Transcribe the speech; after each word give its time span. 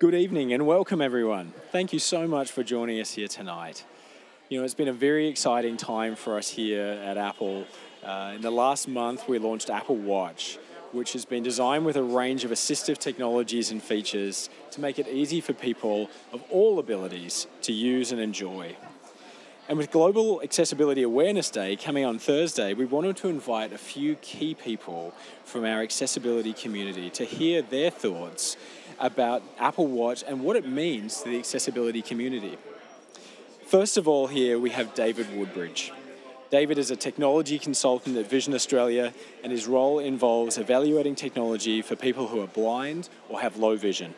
Good 0.00 0.14
evening 0.14 0.54
and 0.54 0.66
welcome, 0.66 1.02
everyone. 1.02 1.52
Thank 1.72 1.92
you 1.92 1.98
so 1.98 2.26
much 2.26 2.50
for 2.50 2.62
joining 2.62 3.02
us 3.02 3.12
here 3.12 3.28
tonight. 3.28 3.84
You 4.48 4.58
know, 4.58 4.64
it's 4.64 4.72
been 4.72 4.88
a 4.88 4.94
very 4.94 5.28
exciting 5.28 5.76
time 5.76 6.16
for 6.16 6.38
us 6.38 6.48
here 6.48 6.98
at 7.04 7.18
Apple. 7.18 7.66
Uh, 8.02 8.32
in 8.34 8.40
the 8.40 8.50
last 8.50 8.88
month, 8.88 9.28
we 9.28 9.38
launched 9.38 9.68
Apple 9.68 9.96
Watch, 9.96 10.58
which 10.92 11.12
has 11.12 11.26
been 11.26 11.42
designed 11.42 11.84
with 11.84 11.96
a 11.96 12.02
range 12.02 12.44
of 12.44 12.50
assistive 12.50 12.96
technologies 12.96 13.70
and 13.70 13.82
features 13.82 14.48
to 14.70 14.80
make 14.80 14.98
it 14.98 15.06
easy 15.06 15.42
for 15.42 15.52
people 15.52 16.08
of 16.32 16.42
all 16.48 16.78
abilities 16.78 17.46
to 17.60 17.74
use 17.74 18.10
and 18.10 18.22
enjoy. 18.22 18.74
And 19.68 19.76
with 19.76 19.90
Global 19.90 20.40
Accessibility 20.42 21.02
Awareness 21.02 21.50
Day 21.50 21.76
coming 21.76 22.06
on 22.06 22.18
Thursday, 22.18 22.72
we 22.72 22.86
wanted 22.86 23.18
to 23.18 23.28
invite 23.28 23.74
a 23.74 23.78
few 23.78 24.14
key 24.16 24.54
people 24.54 25.12
from 25.44 25.66
our 25.66 25.82
accessibility 25.82 26.54
community 26.54 27.10
to 27.10 27.26
hear 27.26 27.60
their 27.60 27.90
thoughts 27.90 28.56
about 29.00 29.42
Apple 29.58 29.86
Watch 29.86 30.22
and 30.26 30.42
what 30.42 30.56
it 30.56 30.66
means 30.66 31.22
to 31.22 31.30
the 31.30 31.38
accessibility 31.38 32.02
community. 32.02 32.58
First 33.66 33.96
of 33.96 34.06
all, 34.06 34.26
here 34.26 34.58
we 34.58 34.70
have 34.70 34.94
David 34.94 35.34
Woodbridge. 35.36 35.92
David 36.50 36.78
is 36.78 36.90
a 36.90 36.96
technology 36.96 37.58
consultant 37.58 38.16
at 38.16 38.28
Vision 38.28 38.54
Australia, 38.54 39.14
and 39.44 39.52
his 39.52 39.68
role 39.68 40.00
involves 40.00 40.58
evaluating 40.58 41.14
technology 41.14 41.80
for 41.80 41.94
people 41.94 42.26
who 42.26 42.40
are 42.42 42.48
blind 42.48 43.08
or 43.28 43.40
have 43.40 43.56
low 43.56 43.76
vision. 43.76 44.14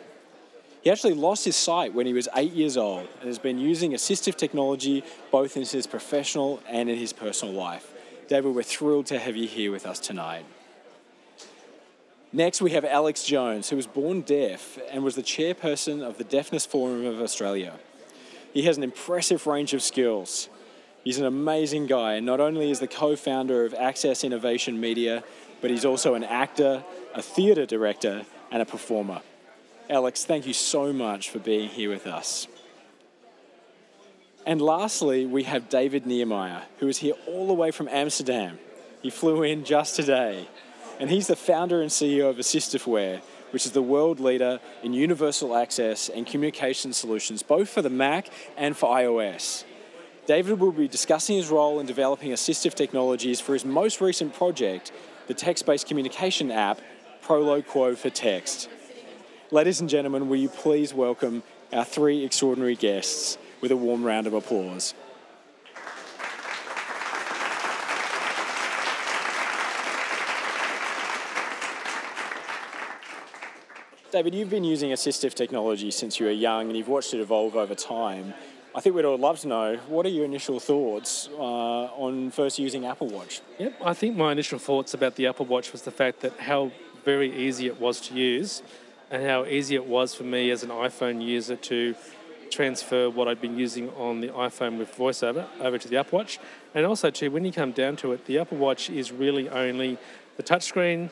He 0.83 0.91
actually 0.91 1.15
lost 1.15 1.45
his 1.45 1.55
sight 1.55 1.95
when 1.95 2.07
he 2.07 2.15
was 2.15 2.29
eight 2.35 2.53
years 2.53 2.77
old 2.77 3.07
and 3.21 3.29
has 3.29 3.39
been 3.39 3.59
using 3.59 3.93
assistive 3.93 4.37
technology 4.37 5.05
both 5.31 5.57
in 5.57 5.65
his 5.65 5.87
professional 5.87 6.61
and 6.69 6.89
in 6.89 6.99
his 6.99 7.13
personal 7.13 7.55
life. 7.55 7.93
David, 8.29 8.55
we're 8.55 8.63
thrilled 8.63 9.07
to 9.07 9.19
have 9.19 9.37
you 9.37 9.47
here 9.47 9.71
with 9.71 9.87
us 9.87 10.01
tonight. 10.01 10.45
Next, 12.35 12.63
we 12.63 12.71
have 12.71 12.87
Alex 12.87 13.25
Jones, 13.25 13.69
who 13.69 13.77
was 13.77 13.87
born 13.87 14.23
deaf 14.23 14.79
and 14.91 15.05
was 15.05 15.17
the 15.17 15.23
chairperson 15.23 16.01
of 16.01 16.17
the 16.17 16.25
Deafness 16.25 16.65
Forum 16.65 17.05
of 17.05 17.21
Australia. 17.21 17.75
He 18.55 18.63
has 18.63 18.79
an 18.79 18.83
impressive 18.83 19.47
range 19.47 19.75
of 19.75 19.83
skills. 19.83 20.49
He's 21.05 21.19
an 21.19 21.27
amazing 21.27 21.89
guy, 21.89 22.15
and 22.15 22.25
not 22.25 22.41
only 22.41 22.71
is 22.71 22.81
the 22.81 22.89
co 22.89 23.17
founder 23.17 23.67
of 23.67 23.75
Access 23.75 24.25
Innovation 24.25 24.81
Media, 24.81 25.23
but 25.61 25.71
he's 25.71 25.85
also 25.85 26.15
an 26.15 26.25
actor, 26.25 26.83
a 27.15 27.21
theatre 27.21 27.67
director, 27.67 28.25
and 28.51 28.63
a 28.63 28.67
performer. 28.67 29.21
Alex, 29.91 30.25
thank 30.25 30.47
you 30.47 30.55
so 30.55 30.91
much 30.91 31.29
for 31.29 31.39
being 31.39 31.69
here 31.69 31.91
with 31.91 32.07
us. 32.07 32.49
And 34.47 34.63
lastly, 34.63 35.27
we 35.27 35.43
have 35.43 35.69
David 35.69 36.05
Niemeijer, 36.05 36.63
who 36.79 36.89
is 36.89 36.99
here 36.99 37.15
all 37.27 37.47
the 37.47 37.53
way 37.53 37.71
from 37.71 37.89
Amsterdam. 37.89 38.59
He 39.03 39.11
flew 39.11 39.43
in 39.43 39.65
just 39.65 39.97
today 39.97 40.49
and 41.03 41.11
he's 41.11 41.27
the 41.27 41.35
founder 41.35 41.83
and 41.83 41.91
CEO 41.91 42.31
of 42.31 42.37
Assistiveware, 42.37 43.21
which 43.51 43.67
is 43.67 43.73
the 43.73 43.83
world 43.83 44.21
leader 44.21 44.61
in 44.85 44.93
universal 44.93 45.57
access 45.57 46.09
and 46.09 46.25
communication 46.25 46.93
solutions, 46.93 47.43
both 47.43 47.69
for 47.69 47.83
the 47.83 47.91
Mac 47.91 48.29
and 48.57 48.77
for 48.77 48.89
iOS. 48.95 49.65
David 50.27 50.61
will 50.61 50.71
be 50.71 50.87
discussing 50.87 51.37
his 51.37 51.51
role 51.51 51.81
in 51.81 51.87
developing 51.87 52.31
assistive 52.31 52.75
technologies 52.75 53.41
for 53.41 53.53
his 53.53 53.65
most 53.65 54.01
recent 54.01 54.33
project, 54.33 54.93
the 55.27 55.35
text 55.35 55.67
based 55.67 55.89
communication 55.89 56.53
app 56.53 56.81
Proloquo 57.21 57.99
for 57.99 58.09
Text. 58.09 58.69
Ladies 59.51 59.81
and 59.81 59.91
gentlemen, 59.91 60.29
will 60.29 60.37
you 60.37 60.51
please 60.51 60.95
welcome 60.95 61.43
our 61.73 61.85
three 61.85 62.25
extraordinary 62.25 62.77
guests 62.77 63.39
with 63.61 63.73
a 63.73 63.77
warm 63.77 64.05
round 64.05 64.29
of 64.29 64.35
applause? 64.35 64.95
David, 74.13 74.35
you've 74.35 74.51
been 74.51 74.63
using 74.63 74.91
assistive 74.91 75.33
technology 75.33 75.91
since 75.91 76.21
you 76.21 76.27
were 76.27 76.33
young 76.33 76.69
and 76.69 76.77
you've 76.77 76.89
watched 76.89 77.15
it 77.15 77.21
evolve 77.21 77.57
over 77.57 77.75
time. 77.75 78.35
I 78.75 78.81
think 78.83 78.95
we'd 78.95 79.07
all 79.07 79.17
love 79.17 79.41
to 79.41 79.49
know 79.49 79.79
what 79.89 80.05
are 80.05 80.11
your 80.11 80.27
initial 80.27 80.61
thoughts 80.61 81.31
uh, 81.39 81.41
on 81.41 82.31
first 82.31 82.59
using 82.59 82.85
Apple 82.85 83.07
Watch? 83.07 83.41
Yep, 83.59 83.81
I 83.83 83.95
think 83.95 84.15
my 84.15 84.31
initial 84.31 84.59
thoughts 84.59 84.93
about 84.93 85.17
the 85.17 85.29
Apple 85.29 85.47
Watch 85.47 85.73
was 85.73 85.81
the 85.81 85.91
fact 85.91 86.21
that 86.21 86.39
how 86.39 86.73
very 87.07 87.35
easy 87.35 87.67
it 87.69 87.81
was 87.81 88.01
to 88.03 88.15
use 88.15 88.63
and 89.11 89.25
how 89.25 89.47
easy 89.47 89.77
it 89.77 89.87
was 89.87 90.15
for 90.15 90.25
me 90.25 90.51
as 90.51 90.63
an 90.63 90.69
iPhone 90.69 91.25
user 91.25 91.57
to 91.57 91.95
transfer 92.51 93.09
what 93.09 93.29
I'd 93.29 93.41
been 93.41 93.59
using 93.59 93.89
on 93.97 94.21
the 94.21 94.29
iPhone 94.29 94.77
with 94.77 94.95
VoiceOver 94.95 95.47
over 95.59 95.79
to 95.79 95.89
the 95.89 95.97
Apple 95.97 96.19
Watch. 96.19 96.39
And 96.75 96.85
also, 96.85 97.11
too, 97.11 97.31
when 97.31 97.47
you 97.47 97.53
come 97.53 97.73
down 97.73 97.97
to 97.97 98.13
it, 98.13 98.27
the 98.27 98.41
Apple 98.41 98.59
Watch 98.59 98.91
is 98.91 99.11
really 99.11 99.49
only 99.49 99.97
the 100.37 100.43
touchscreen 100.43 101.11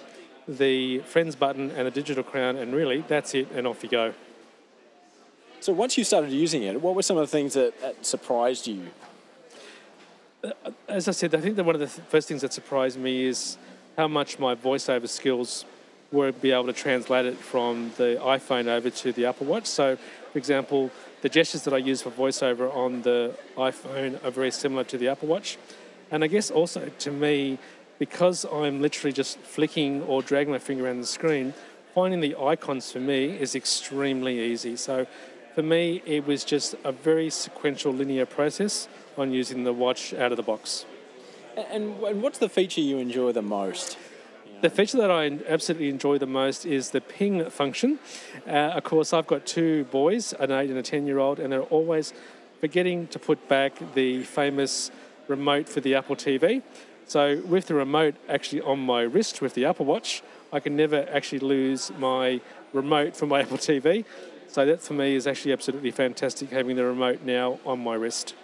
the 0.58 0.98
Friends 1.00 1.36
button 1.36 1.70
and 1.70 1.86
a 1.86 1.90
digital 1.90 2.22
crown, 2.22 2.56
and 2.56 2.74
really 2.74 3.04
that's 3.06 3.34
it, 3.34 3.50
and 3.52 3.66
off 3.66 3.82
you 3.82 3.88
go. 3.88 4.14
So 5.60 5.72
once 5.72 5.98
you 5.98 6.04
started 6.04 6.30
using 6.30 6.62
it, 6.62 6.80
what 6.80 6.94
were 6.94 7.02
some 7.02 7.16
of 7.16 7.22
the 7.22 7.36
things 7.36 7.54
that, 7.54 7.78
that 7.80 8.04
surprised 8.04 8.66
you? 8.66 8.86
As 10.88 11.06
I 11.06 11.10
said, 11.10 11.34
I 11.34 11.40
think 11.40 11.56
that 11.56 11.64
one 11.64 11.74
of 11.74 11.80
the 11.80 11.86
th- 11.86 12.08
first 12.08 12.28
things 12.28 12.40
that 12.40 12.52
surprised 12.52 12.98
me 12.98 13.24
is 13.24 13.58
how 13.96 14.08
much 14.08 14.38
my 14.38 14.54
voiceover 14.54 15.06
skills 15.06 15.66
were 16.10 16.32
be 16.32 16.50
able 16.50 16.66
to 16.66 16.72
translate 16.72 17.26
it 17.26 17.36
from 17.36 17.92
the 17.98 18.18
iPhone 18.22 18.66
over 18.66 18.88
to 18.90 19.12
the 19.12 19.26
Apple 19.26 19.46
Watch. 19.46 19.66
So, 19.66 19.96
for 20.32 20.38
example, 20.38 20.90
the 21.20 21.28
gestures 21.28 21.62
that 21.64 21.74
I 21.74 21.76
use 21.76 22.00
for 22.02 22.10
voiceover 22.10 22.74
on 22.74 23.02
the 23.02 23.34
iPhone 23.56 24.24
are 24.24 24.30
very 24.30 24.50
similar 24.50 24.84
to 24.84 24.96
the 24.96 25.08
Apple 25.08 25.28
Watch. 25.28 25.58
And 26.10 26.24
I 26.24 26.26
guess 26.26 26.50
also 26.50 26.90
to 27.00 27.10
me, 27.10 27.58
because 28.00 28.46
I'm 28.46 28.80
literally 28.80 29.12
just 29.12 29.38
flicking 29.40 30.02
or 30.02 30.22
dragging 30.22 30.50
my 30.50 30.58
finger 30.58 30.86
around 30.86 31.00
the 31.00 31.06
screen, 31.06 31.52
finding 31.94 32.20
the 32.20 32.34
icons 32.34 32.90
for 32.90 32.98
me 32.98 33.26
is 33.26 33.54
extremely 33.54 34.40
easy. 34.40 34.74
So 34.74 35.06
for 35.54 35.62
me, 35.62 36.02
it 36.06 36.26
was 36.26 36.42
just 36.42 36.74
a 36.82 36.92
very 36.92 37.28
sequential 37.28 37.92
linear 37.92 38.24
process 38.24 38.88
on 39.18 39.32
using 39.32 39.64
the 39.64 39.74
watch 39.74 40.14
out 40.14 40.32
of 40.32 40.38
the 40.38 40.42
box. 40.42 40.86
And, 41.56 42.02
and 42.02 42.22
what's 42.22 42.38
the 42.38 42.48
feature 42.48 42.80
you 42.80 42.96
enjoy 42.96 43.32
the 43.32 43.42
most? 43.42 43.98
The 44.62 44.70
feature 44.70 44.96
that 44.96 45.10
I 45.10 45.26
absolutely 45.46 45.90
enjoy 45.90 46.16
the 46.16 46.26
most 46.26 46.64
is 46.64 46.90
the 46.90 47.02
ping 47.02 47.50
function. 47.50 47.98
Uh, 48.46 48.76
of 48.76 48.84
course, 48.84 49.12
I've 49.12 49.26
got 49.26 49.44
two 49.44 49.84
boys, 49.84 50.32
an 50.38 50.50
8 50.50 50.70
and 50.70 50.78
a 50.78 50.82
10 50.82 51.06
year 51.06 51.18
old, 51.18 51.38
and 51.38 51.52
they're 51.52 51.62
always 51.62 52.14
forgetting 52.60 53.08
to 53.08 53.18
put 53.18 53.46
back 53.46 53.72
the 53.94 54.22
famous 54.22 54.90
remote 55.28 55.68
for 55.68 55.80
the 55.80 55.94
Apple 55.94 56.16
TV. 56.16 56.62
So 57.10 57.42
with 57.44 57.66
the 57.66 57.74
remote 57.74 58.14
actually 58.28 58.60
on 58.60 58.78
my 58.78 59.00
wrist 59.00 59.42
with 59.42 59.54
the 59.54 59.64
Apple 59.64 59.84
Watch, 59.84 60.22
I 60.52 60.60
can 60.60 60.76
never 60.76 61.08
actually 61.10 61.40
lose 61.40 61.90
my 61.98 62.40
remote 62.72 63.16
from 63.16 63.30
my 63.30 63.40
Apple 63.42 63.56
TV. 63.56 64.04
So 64.46 64.64
that 64.64 64.80
for 64.80 64.92
me 64.92 65.16
is 65.16 65.26
actually 65.26 65.52
absolutely 65.52 65.90
fantastic 65.90 66.50
having 66.50 66.76
the 66.76 66.84
remote 66.84 67.22
now 67.24 67.58
on 67.66 67.80
my 67.80 67.96
wrist. 67.96 68.36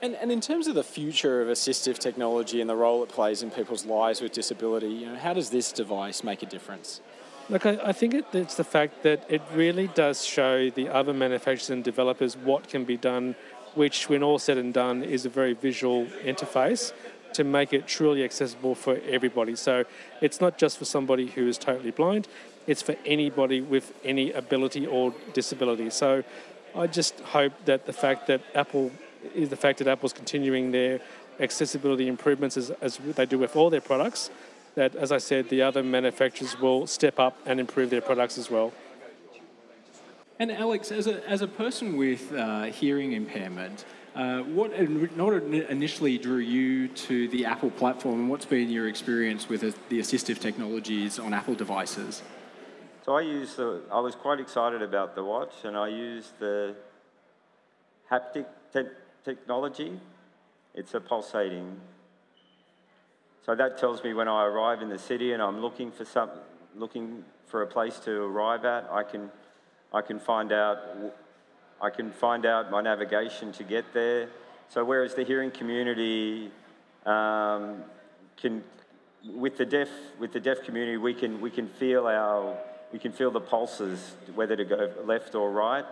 And, 0.00 0.14
and 0.14 0.30
in 0.30 0.40
terms 0.40 0.68
of 0.68 0.76
the 0.76 0.84
future 0.84 1.42
of 1.42 1.48
assistive 1.48 1.98
technology 1.98 2.60
and 2.60 2.70
the 2.70 2.76
role 2.76 3.02
it 3.02 3.08
plays 3.08 3.42
in 3.42 3.50
people's 3.50 3.84
lives 3.84 4.20
with 4.20 4.30
disability, 4.30 4.86
you 4.86 5.06
know, 5.06 5.16
how 5.16 5.34
does 5.34 5.50
this 5.50 5.72
device 5.72 6.22
make 6.22 6.44
a 6.44 6.46
difference? 6.46 7.00
Look, 7.48 7.66
I, 7.66 7.80
I 7.82 7.92
think 7.92 8.14
it, 8.14 8.26
it's 8.32 8.54
the 8.54 8.62
fact 8.62 9.02
that 9.02 9.26
it 9.28 9.42
really 9.52 9.88
does 9.88 10.24
show 10.24 10.70
the 10.70 10.88
other 10.88 11.12
manufacturers 11.12 11.70
and 11.70 11.82
developers 11.82 12.36
what 12.36 12.68
can 12.68 12.84
be 12.84 12.96
done, 12.96 13.34
which, 13.74 14.08
when 14.08 14.22
all 14.22 14.38
said 14.38 14.56
and 14.56 14.72
done, 14.72 15.02
is 15.02 15.26
a 15.26 15.28
very 15.28 15.54
visual 15.54 16.06
interface 16.22 16.92
to 17.34 17.44
make 17.44 17.72
it 17.72 17.86
truly 17.86 18.24
accessible 18.24 18.74
for 18.74 18.98
everybody. 19.06 19.56
So 19.56 19.84
it's 20.20 20.40
not 20.40 20.58
just 20.58 20.78
for 20.78 20.84
somebody 20.84 21.26
who 21.26 21.48
is 21.48 21.58
totally 21.58 21.90
blind, 21.90 22.28
it's 22.66 22.82
for 22.82 22.96
anybody 23.06 23.60
with 23.60 23.92
any 24.04 24.32
ability 24.32 24.86
or 24.86 25.14
disability. 25.32 25.90
So 25.90 26.22
I 26.74 26.86
just 26.86 27.18
hope 27.20 27.52
that 27.64 27.86
the 27.86 27.92
fact 27.92 28.26
that 28.26 28.42
Apple 28.54 28.90
is 29.34 29.48
the 29.48 29.56
fact 29.56 29.78
that 29.78 29.88
Apple's 29.88 30.12
continuing 30.12 30.70
their 30.70 31.00
accessibility 31.40 32.08
improvements 32.08 32.56
as, 32.56 32.70
as 32.80 32.98
they 32.98 33.26
do 33.26 33.38
with 33.38 33.56
all 33.56 33.70
their 33.70 33.80
products, 33.80 34.30
that 34.74 34.94
as 34.94 35.10
I 35.10 35.18
said, 35.18 35.48
the 35.48 35.62
other 35.62 35.82
manufacturers 35.82 36.58
will 36.60 36.86
step 36.86 37.18
up 37.18 37.36
and 37.46 37.58
improve 37.58 37.90
their 37.90 38.00
products 38.00 38.38
as 38.38 38.50
well. 38.50 38.72
And 40.38 40.52
Alex, 40.52 40.92
as 40.92 41.08
a, 41.08 41.28
as 41.28 41.42
a 41.42 41.48
person 41.48 41.96
with 41.96 42.32
uh, 42.32 42.64
hearing 42.64 43.12
impairment, 43.12 43.84
uh, 44.18 44.40
what 44.42 44.72
initially 44.72 46.18
drew 46.18 46.38
you 46.38 46.88
to 46.88 47.28
the 47.28 47.46
Apple 47.46 47.70
platform, 47.70 48.18
and 48.20 48.28
what's 48.28 48.44
been 48.44 48.68
your 48.68 48.88
experience 48.88 49.48
with 49.48 49.60
the 49.88 50.00
assistive 50.00 50.40
technologies 50.40 51.20
on 51.20 51.32
Apple 51.32 51.54
devices? 51.54 52.22
So 53.06 53.16
I 53.16 53.20
used 53.20 53.56
the, 53.56 53.80
I 53.92 54.00
was 54.00 54.16
quite 54.16 54.40
excited 54.40 54.82
about 54.82 55.14
the 55.14 55.22
watch, 55.22 55.54
and 55.62 55.76
I 55.76 55.86
used 55.86 56.36
the 56.40 56.74
haptic 58.10 58.46
te- 58.72 58.96
technology. 59.24 60.00
It's 60.74 60.94
a 60.94 61.00
pulsating. 61.00 61.80
So 63.46 63.54
that 63.54 63.78
tells 63.78 64.02
me 64.02 64.14
when 64.14 64.26
I 64.26 64.46
arrive 64.46 64.82
in 64.82 64.88
the 64.88 64.98
city 64.98 65.32
and 65.32 65.40
I'm 65.40 65.60
looking 65.60 65.92
for 65.92 66.04
some, 66.04 66.30
looking 66.76 67.24
for 67.46 67.62
a 67.62 67.66
place 67.68 67.98
to 68.00 68.10
arrive 68.10 68.64
at, 68.64 68.90
I 68.90 69.04
can, 69.04 69.30
I 69.94 70.02
can 70.02 70.18
find 70.18 70.52
out 70.52 70.78
I 71.80 71.90
can 71.90 72.10
find 72.10 72.44
out 72.44 72.70
my 72.70 72.80
navigation 72.80 73.52
to 73.52 73.64
get 73.64 73.92
there. 73.94 74.28
So 74.68 74.84
whereas 74.84 75.14
the 75.14 75.24
hearing 75.24 75.50
community 75.50 76.50
um, 77.06 77.84
can, 78.36 78.64
with 79.24 79.56
the 79.56 79.64
deaf, 79.64 79.88
with 80.18 80.32
the 80.32 80.40
deaf 80.40 80.62
community, 80.64 80.96
we 80.96 81.14
can 81.14 81.40
we 81.40 81.50
can 81.50 81.68
feel 81.68 82.06
our 82.06 82.56
we 82.92 82.98
can 82.98 83.12
feel 83.12 83.30
the 83.30 83.40
pulses, 83.40 84.14
whether 84.34 84.56
to 84.56 84.64
go 84.64 84.90
left 85.04 85.34
or 85.34 85.50
right. 85.50 85.84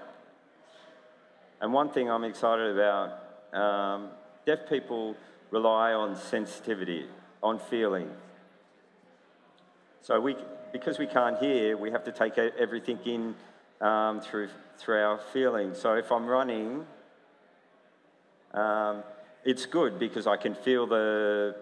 And 1.60 1.72
one 1.72 1.90
thing 1.90 2.10
I'm 2.10 2.24
excited 2.24 2.76
about, 2.76 3.58
um, 3.58 4.08
deaf 4.44 4.60
people 4.68 5.16
rely 5.50 5.92
on 5.92 6.16
sensitivity, 6.16 7.06
on 7.42 7.58
feeling. 7.58 8.10
So 10.02 10.20
we, 10.20 10.36
because 10.72 10.98
we 10.98 11.06
can't 11.06 11.38
hear, 11.38 11.76
we 11.76 11.90
have 11.90 12.04
to 12.04 12.12
take 12.12 12.38
everything 12.38 12.98
in 13.04 13.34
um, 13.80 14.20
through, 14.20 14.48
through 14.78 15.02
our 15.02 15.18
feelings. 15.32 15.78
So 15.78 15.94
if 15.94 16.10
I'm 16.10 16.26
running, 16.26 16.86
um, 18.54 19.02
it's 19.44 19.66
good 19.66 19.98
because 19.98 20.26
I 20.26 20.36
can 20.36 20.54
feel 20.54 20.86
the, 20.86 21.56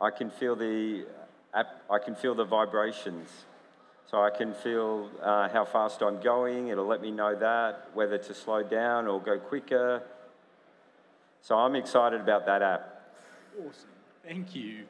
I 0.00 0.10
can 0.10 0.30
feel 0.30 0.54
the, 0.54 1.06
I 1.54 1.98
can 1.98 2.14
feel 2.14 2.34
the 2.34 2.44
vibrations. 2.44 3.28
So 4.10 4.22
I 4.22 4.30
can 4.30 4.54
feel 4.54 5.10
uh, 5.22 5.50
how 5.50 5.66
fast 5.66 6.00
I'm 6.02 6.20
going. 6.22 6.68
It'll 6.68 6.86
let 6.86 7.02
me 7.02 7.10
know 7.10 7.34
that, 7.34 7.90
whether 7.92 8.16
to 8.16 8.34
slow 8.34 8.62
down 8.62 9.06
or 9.06 9.20
go 9.20 9.38
quicker. 9.38 10.02
So 11.42 11.56
I'm 11.56 11.74
excited 11.74 12.20
about 12.20 12.46
that 12.46 12.62
app. 12.62 13.12
Awesome. 13.58 13.88
Thank 14.26 14.54
you. 14.54 14.84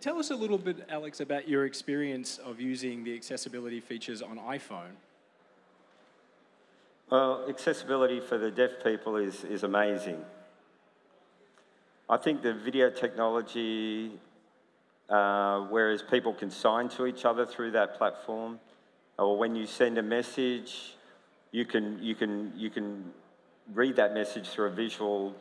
Tell 0.00 0.18
us 0.18 0.30
a 0.30 0.34
little 0.36 0.58
bit, 0.58 0.86
Alex, 0.88 1.20
about 1.20 1.48
your 1.48 1.64
experience 1.64 2.38
of 2.38 2.60
using 2.60 3.04
the 3.04 3.14
accessibility 3.14 3.80
features 3.80 4.22
on 4.22 4.38
iPhone. 4.38 4.92
Well, 7.12 7.44
accessibility 7.46 8.20
for 8.20 8.38
the 8.38 8.50
deaf 8.50 8.82
people 8.82 9.16
is, 9.16 9.44
is 9.44 9.64
amazing. 9.64 10.24
I 12.08 12.16
think 12.16 12.40
the 12.40 12.54
video 12.54 12.88
technology 12.88 14.12
uh, 15.10 15.60
whereas 15.68 16.00
people 16.00 16.32
can 16.32 16.50
sign 16.50 16.88
to 16.88 17.04
each 17.04 17.26
other 17.26 17.44
through 17.44 17.72
that 17.72 17.98
platform. 17.98 18.60
Or 19.18 19.36
when 19.36 19.54
you 19.54 19.66
send 19.66 19.98
a 19.98 20.02
message, 20.02 20.94
you 21.50 21.66
can, 21.66 22.02
you 22.02 22.14
can, 22.14 22.50
you 22.56 22.70
can 22.70 23.12
read 23.74 23.96
that 23.96 24.14
message 24.14 24.48
through 24.48 24.68
a 24.68 24.74
visual 24.74 25.34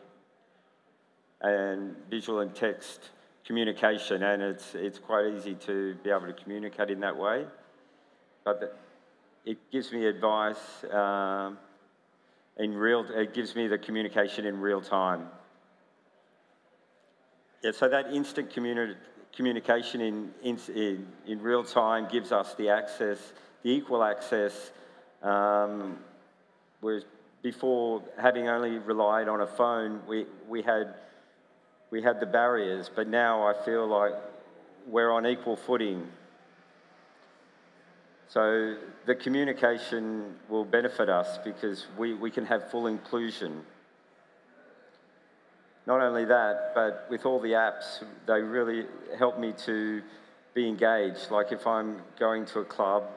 and 1.40 1.96
visual 2.10 2.42
and 2.42 2.54
text 2.54 3.12
communication, 3.46 4.24
and 4.24 4.42
it's, 4.42 4.76
it's 4.76 5.00
quite 5.00 5.28
easy 5.28 5.56
to 5.68 5.96
be 6.04 6.10
able 6.10 6.28
to 6.28 6.34
communicate 6.34 6.90
in 6.90 7.00
that 7.00 7.16
way. 7.16 7.46
But 8.44 8.60
the, 8.60 8.72
it 9.46 9.72
gives 9.72 9.92
me 9.92 10.06
advice 10.06 10.84
um, 10.92 11.58
in 12.58 12.76
real, 12.76 13.06
it 13.10 13.34
gives 13.34 13.56
me 13.56 13.68
the 13.68 13.78
communication 13.78 14.46
in 14.46 14.60
real 14.60 14.82
time. 14.82 15.28
Yeah, 17.64 17.72
so 17.72 17.88
that 17.90 18.14
instant 18.14 18.52
communi- 18.52 18.96
communication 19.36 20.02
in, 20.02 20.32
in, 20.44 21.06
in, 21.28 21.42
real 21.42 21.64
time 21.64 22.08
gives 22.12 22.32
us 22.32 22.56
the 22.56 22.70
access, 22.70 23.34
the 23.64 23.70
equal 23.70 24.04
access, 24.04 24.72
um, 25.22 25.98
whereas 26.82 27.06
before 27.42 28.04
having 28.20 28.48
only 28.48 28.78
relied 28.80 29.28
on 29.28 29.42
a 29.42 29.48
phone, 29.48 30.02
we, 30.08 30.26
we, 30.48 30.62
had, 30.62 30.96
we 31.90 32.02
had 32.02 32.20
the 32.20 32.26
barriers, 32.26 32.90
but 32.94 33.08
now 33.08 33.48
I 33.48 33.54
feel 33.66 33.88
like 33.88 34.14
we're 34.88 35.12
on 35.12 35.26
equal 35.26 35.56
footing. 35.56 36.08
So 38.28 38.78
the 39.06 39.16
communication 39.16 40.36
will 40.50 40.66
benefit 40.66 41.10
us 41.10 41.40
because 41.44 41.88
we, 41.98 42.14
we 42.14 42.30
can 42.30 42.46
have 42.46 42.70
full 42.70 42.88
inclusion. 42.88 43.62
Not 45.88 46.02
only 46.02 46.26
that, 46.26 46.74
but 46.76 47.08
with 47.10 47.26
all 47.26 47.40
the 47.40 47.54
apps, 47.54 48.04
they 48.28 48.42
really 48.42 48.86
help 49.18 49.40
me 49.40 49.54
to 49.66 50.02
be 50.54 50.68
engaged. 50.68 51.32
Like 51.32 51.52
if 51.52 51.66
I'm 51.66 52.02
going 52.20 52.46
to 52.48 52.60
a 52.60 52.66
club 52.66 53.08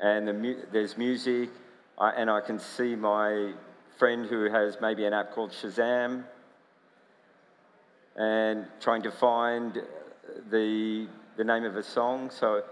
and 0.00 0.28
the 0.28 0.34
mu- 0.34 0.62
there's 0.70 0.98
music, 0.98 1.48
I, 1.96 2.10
and 2.10 2.30
I 2.30 2.40
can 2.40 2.58
see 2.58 2.94
my 2.94 3.52
friend 3.98 4.26
who 4.26 4.50
has 4.50 4.76
maybe 4.80 5.06
an 5.06 5.12
app 5.12 5.32
called 5.32 5.50
Shazam 5.50 6.24
and 8.16 8.66
trying 8.80 9.02
to 9.02 9.10
find 9.10 9.82
the, 10.50 11.08
the 11.36 11.44
name 11.44 11.64
of 11.64 11.76
a 11.76 11.82
song. 11.82 12.30
So 12.30 12.62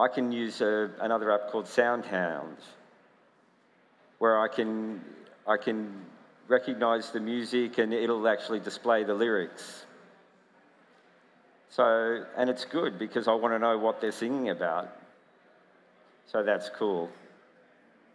I 0.00 0.08
can 0.08 0.32
use 0.32 0.62
a, 0.62 0.90
another 1.00 1.30
app 1.30 1.50
called 1.50 1.66
SoundHound 1.66 2.56
where 4.18 4.40
I 4.40 4.48
can, 4.48 5.02
I 5.46 5.58
can 5.58 5.92
recognize 6.48 7.10
the 7.10 7.20
music 7.20 7.76
and 7.76 7.92
it'll 7.92 8.26
actually 8.26 8.60
display 8.60 9.04
the 9.04 9.12
lyrics. 9.12 9.84
So, 11.68 12.24
and 12.34 12.48
it's 12.48 12.64
good 12.64 12.98
because 12.98 13.28
I 13.28 13.34
want 13.34 13.52
to 13.52 13.58
know 13.58 13.76
what 13.76 14.00
they're 14.00 14.10
singing 14.10 14.48
about. 14.48 14.88
So 16.24 16.42
that's 16.42 16.70
cool. 16.70 17.10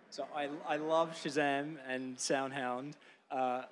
So 0.09 0.25
I, 0.35 0.49
I 0.67 0.77
love 0.77 1.11
Shazam 1.11 1.75
and 1.87 2.17
SoundHound. 2.17 2.93
Uh, 3.29 3.63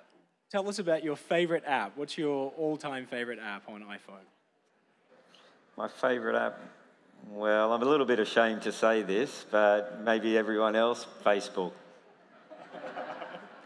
tell 0.52 0.68
us 0.68 0.78
about 0.78 1.02
your 1.02 1.16
favorite 1.16 1.64
app. 1.66 1.96
What's 1.96 2.16
your 2.16 2.52
all 2.56 2.76
time 2.76 3.06
favorite 3.06 3.40
app 3.40 3.68
on 3.68 3.82
iPhone? 3.82 4.24
My 5.76 5.88
favorite 5.88 6.36
app? 6.36 6.60
Well, 7.30 7.72
I'm 7.72 7.82
a 7.82 7.86
little 7.86 8.06
bit 8.06 8.18
ashamed 8.18 8.62
to 8.62 8.72
say 8.72 9.02
this, 9.02 9.44
but 9.50 10.00
maybe 10.02 10.38
everyone 10.38 10.76
else, 10.76 11.06
Facebook 11.24 11.72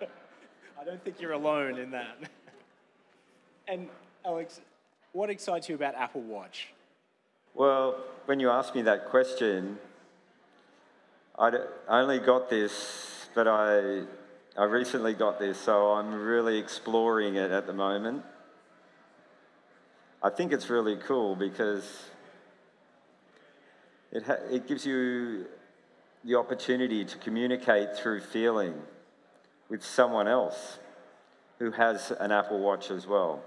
I 0.00 0.84
don't 0.84 1.02
think 1.04 1.20
you're 1.20 1.32
alone 1.32 1.78
in 1.78 1.90
that. 1.90 2.16
and 3.68 3.88
Alex, 4.24 4.60
what 5.12 5.28
excites 5.28 5.68
you 5.68 5.74
about 5.74 5.94
Apple 5.94 6.22
Watch? 6.22 6.68
Well, 7.54 7.98
when 8.26 8.40
you 8.40 8.50
asked 8.50 8.74
me 8.74 8.82
that 8.82 9.06
question, 9.10 9.78
I 11.38 11.52
only 11.88 12.18
got 12.20 12.48
this, 12.48 13.26
but 13.34 13.48
I, 13.48 14.02
I 14.56 14.64
recently 14.64 15.14
got 15.14 15.38
this, 15.38 15.58
so 15.58 15.92
I'm 15.92 16.14
really 16.14 16.58
exploring 16.58 17.34
it 17.34 17.50
at 17.50 17.66
the 17.66 17.72
moment. 17.72 18.24
I 20.22 20.30
think 20.30 20.52
it's 20.52 20.70
really 20.70 20.96
cool 20.96 21.36
because 21.36 22.04
it, 24.12 24.22
ha- 24.22 24.44
it 24.50 24.66
gives 24.66 24.86
you 24.86 25.46
the 26.24 26.34
opportunity 26.34 27.04
to 27.04 27.18
communicate 27.18 27.96
through 27.96 28.20
feeling 28.20 28.74
with 29.68 29.84
someone 29.84 30.26
else 30.26 30.78
who 31.58 31.70
has 31.70 32.10
an 32.20 32.32
Apple 32.32 32.58
Watch 32.58 32.90
as 32.90 33.06
well. 33.06 33.42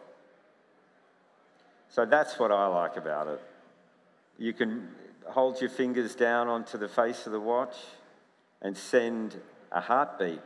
So 1.90 2.06
that's 2.06 2.40
what 2.40 2.52
I 2.52 2.68
like 2.68 2.96
about 2.96 3.28
it. 3.28 3.42
You 4.38 4.54
can 4.54 4.88
hold 5.28 5.60
your 5.62 5.70
fingers 5.70 6.16
down 6.16 6.48
onto 6.48 6.78
the 6.78 6.88
face 6.88 7.26
of 7.26 7.32
the 7.32 7.40
watch 7.40 7.76
and 8.62 8.76
send 8.78 9.40
a 9.72 9.82
heartbeat 9.82 10.42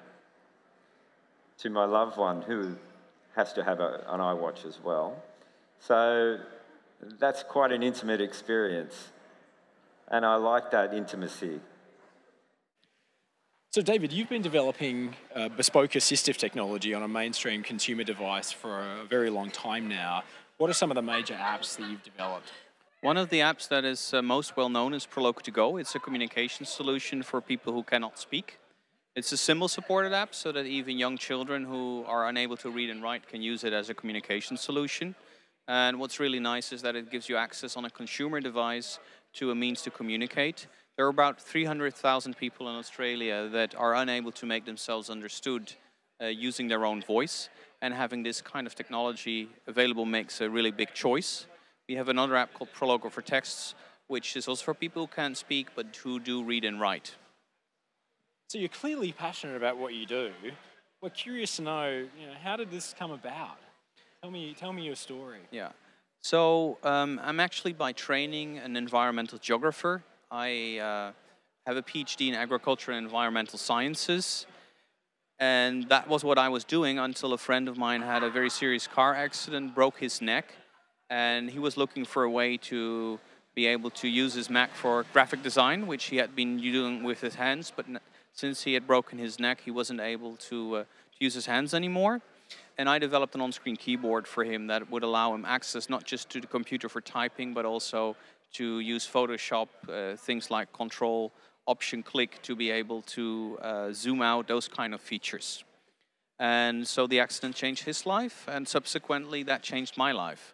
to 1.60 1.70
my 1.70 1.86
loved 1.86 2.18
one 2.18 2.42
who 2.42 2.76
has 3.36 3.54
to 3.54 3.64
have 3.64 3.80
a, 3.80 4.04
an 4.08 4.20
iWatch 4.20 4.66
as 4.66 4.80
well. 4.84 5.22
So 5.80 6.40
that's 7.20 7.44
quite 7.44 7.72
an 7.72 7.84
intimate 7.84 8.22
experience. 8.22 9.12
And 10.10 10.26
I 10.26 10.36
like 10.36 10.72
that 10.72 10.94
intimacy. 10.94 11.60
So, 13.72 13.82
David, 13.82 14.14
you've 14.14 14.30
been 14.30 14.42
developing 14.42 15.16
uh, 15.36 15.50
bespoke 15.50 15.92
assistive 15.92 16.38
technology 16.38 16.94
on 16.94 17.04
a 17.04 17.08
mainstream 17.08 17.62
consumer 17.62 18.04
device 18.04 18.52
for 18.52 18.80
a 18.80 19.04
very 19.04 19.30
long 19.30 19.52
time 19.52 19.90
now. 19.90 20.24
What 20.58 20.70
are 20.70 20.74
some 20.74 20.92
of 20.92 20.96
the 20.96 21.02
major 21.02 21.34
apps 21.34 21.76
that 21.76 21.90
you've 21.90 22.04
developed? 22.04 22.54
One 23.02 23.18
of 23.18 23.30
the 23.30 23.42
apps 23.42 23.68
that 23.68 23.84
is 23.84 24.14
uh, 24.14 24.22
most 24.22 24.56
well 24.56 24.70
known 24.70 24.94
is 24.94 25.06
Proloquo 25.06 25.42
to 25.42 25.52
Go. 25.52 25.78
It's 25.78 25.94
a 25.94 26.00
communication 26.00 26.66
solution 26.66 27.22
for 27.22 27.42
people 27.42 27.74
who 27.74 27.84
cannot 27.84 28.18
speak. 28.18 28.60
It's 29.16 29.32
a 29.32 29.38
symbol 29.38 29.68
supported 29.68 30.14
app 30.14 30.34
so 30.34 30.52
that 30.54 30.66
even 30.66 30.98
young 30.98 31.18
children 31.18 31.66
who 31.66 32.04
are 32.08 32.28
unable 32.28 32.58
to 32.58 32.70
read 32.70 32.90
and 32.90 33.04
write 33.04 33.28
can 33.28 33.42
use 33.42 33.64
it 33.64 33.74
as 33.74 33.90
a 33.90 33.94
communication 33.94 34.58
solution. 34.58 35.16
And 35.68 36.00
what's 36.00 36.20
really 36.20 36.40
nice 36.40 36.72
is 36.72 36.82
that 36.84 36.96
it 36.96 37.12
gives 37.12 37.28
you 37.28 37.38
access 37.38 37.76
on 37.76 37.86
a 37.86 37.90
consumer 37.90 38.40
device 38.40 39.00
to 39.36 39.52
a 39.52 39.56
means 39.56 39.82
to 39.84 39.92
communicate. 39.92 40.68
There 40.98 41.06
are 41.06 41.10
about 41.10 41.42
300,000 41.42 42.38
people 42.38 42.70
in 42.70 42.76
Australia 42.76 43.50
that 43.50 43.76
are 43.76 43.96
unable 43.96 44.32
to 44.34 44.46
make 44.46 44.66
themselves 44.66 45.10
understood 45.10 45.74
uh, 46.22 46.28
using 46.28 46.68
their 46.70 46.86
own 46.86 47.02
voice, 47.02 47.50
and 47.82 47.94
having 47.94 48.24
this 48.24 48.42
kind 48.42 48.66
of 48.66 48.74
technology 48.74 49.50
available 49.68 50.06
makes 50.06 50.40
a 50.42 50.50
really 50.50 50.72
big 50.72 50.94
choice. 50.94 51.46
We 51.90 51.96
have 51.96 52.10
another 52.10 52.36
app 52.36 52.54
called 52.54 52.70
Proloquo 52.74 53.12
for 53.12 53.22
Texts, 53.22 53.76
which 54.08 54.38
is 54.38 54.48
also 54.48 54.64
for 54.64 54.74
people 54.74 55.04
who 55.04 55.08
can't 55.14 55.38
speak 55.38 55.68
but 55.76 55.96
who 55.98 56.20
do 56.20 56.44
read 56.44 56.64
and 56.64 56.80
write. 56.80 57.16
So 58.50 58.58
you're 58.58 58.70
clearly 58.70 59.12
passionate 59.12 59.58
about 59.58 59.78
what 59.78 59.94
you 59.94 60.06
do. 60.06 60.32
We're 61.02 61.10
curious 61.10 61.58
to 61.58 61.62
know, 61.64 61.90
you 62.20 62.28
know, 62.28 62.34
how 62.42 62.56
did 62.56 62.72
this 62.72 62.96
come 62.98 63.12
about? 63.12 63.58
Tell 64.22 64.32
me, 64.32 64.56
tell 64.58 64.72
me 64.72 64.84
your 64.84 64.96
story. 64.96 65.40
Yeah. 65.52 65.70
So 66.26 66.80
um, 66.82 67.22
I'm 67.24 67.40
actually 67.40 67.74
by 67.74 67.92
training 67.92 68.58
an 68.58 68.76
environmental 68.76 69.38
geographer. 69.38 70.02
I 70.32 70.80
uh, 70.80 71.12
have 71.68 71.78
a 71.78 71.84
PhD 71.84 72.30
in 72.30 72.34
agriculture 72.34 72.92
and 72.94 73.06
environmental 73.06 73.60
sciences. 73.60 74.48
And 75.38 75.88
that 75.90 76.08
was 76.08 76.24
what 76.24 76.40
I 76.40 76.50
was 76.50 76.64
doing 76.64 76.98
until 76.98 77.34
a 77.34 77.38
friend 77.38 77.68
of 77.68 77.78
mine 77.78 78.02
had 78.02 78.24
a 78.24 78.32
very 78.32 78.50
serious 78.50 78.88
car 78.88 79.14
accident, 79.14 79.76
broke 79.76 80.00
his 80.00 80.20
neck, 80.20 80.52
and 81.12 81.48
he 81.48 81.60
was 81.60 81.78
looking 81.78 82.06
for 82.06 82.24
a 82.24 82.32
way 82.32 82.58
to 82.72 83.20
be 83.54 83.68
able 83.68 83.92
to 83.92 84.08
use 84.08 84.34
his 84.34 84.50
Mac 84.50 84.74
for 84.74 85.06
graphic 85.14 85.44
design, 85.44 85.86
which 85.86 86.06
he 86.06 86.18
had 86.18 86.36
been 86.36 86.58
doing 86.58 87.04
with 87.04 87.22
his 87.22 87.36
hands, 87.36 87.72
but 87.76 87.86
since 88.34 88.64
he 88.64 88.74
had 88.74 88.88
broken 88.88 89.20
his 89.20 89.40
neck, 89.40 89.62
he 89.64 89.70
wasn't 89.70 90.00
able 90.00 90.38
to, 90.38 90.78
uh, 90.78 90.84
to 90.86 91.18
use 91.20 91.36
his 91.36 91.46
hands 91.46 91.76
anymore. 91.76 92.20
And 92.78 92.90
I 92.90 93.00
developed 93.00 93.36
an 93.36 93.42
on-screen 93.42 93.78
keyboard 93.78 94.28
for 94.28 94.44
him 94.44 94.68
that 94.68 94.92
would 94.92 95.04
allow 95.04 95.34
him 95.34 95.46
access 95.46 95.90
not 95.90 96.04
just 96.04 96.30
to 96.32 96.42
the 96.42 96.48
computer 96.48 96.90
for 96.90 97.02
typing, 97.02 97.54
but 97.54 97.66
also 97.66 98.18
to 98.54 98.80
use 98.80 99.08
Photoshop, 99.08 99.68
uh, 99.88 100.16
things 100.18 100.52
like 100.52 100.72
Control, 100.74 101.32
Option, 101.68 102.04
Click 102.04 102.42
to 102.44 102.56
be 102.56 102.72
able 102.72 103.02
to 103.04 103.58
uh, 103.62 103.92
zoom 103.94 104.22
out, 104.22 104.48
those 104.48 104.68
kind 104.68 104.94
of 104.94 105.02
features. 105.02 105.64
And 106.38 106.86
so 106.86 107.08
the 107.08 107.20
accident 107.22 107.56
changed 107.56 107.84
his 107.84 108.06
life, 108.06 108.46
and 108.48 108.68
subsequently 108.68 109.44
that 109.44 109.64
changed 109.64 109.98
my 109.98 110.12
life. 110.12 110.54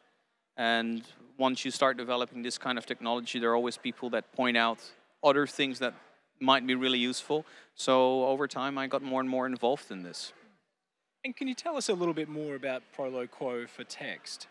And 0.58 1.04
once 1.38 1.66
you 1.66 1.72
start 1.72 1.98
developing 1.98 2.44
this 2.44 2.58
kind 2.58 2.78
of 2.78 2.86
technology, 2.86 3.40
there 3.40 3.50
are 3.52 3.56
always 3.56 3.78
people 3.78 4.12
that 4.12 4.32
point 4.32 4.58
out 4.58 4.80
other 5.24 5.48
things 5.48 5.80
that 5.80 5.94
might 6.40 6.66
be 6.66 6.76
really 6.76 7.00
useful. 7.00 7.46
So 7.76 8.26
over 8.26 8.48
time, 8.48 8.78
I 8.78 8.88
got 8.88 9.02
more 9.02 9.22
and 9.22 9.30
more 9.30 9.48
involved 9.48 9.92
in 9.92 10.04
this. 10.04 10.34
And 11.24 11.36
can 11.36 11.48
you 11.48 11.54
tell 11.54 11.78
us 11.78 11.88
a 11.90 11.94
little 11.94 12.16
bit 12.16 12.30
more 12.30 12.56
about 12.56 12.82
Proloquo 12.98 13.70
for 13.70 13.84
text? 13.84 14.48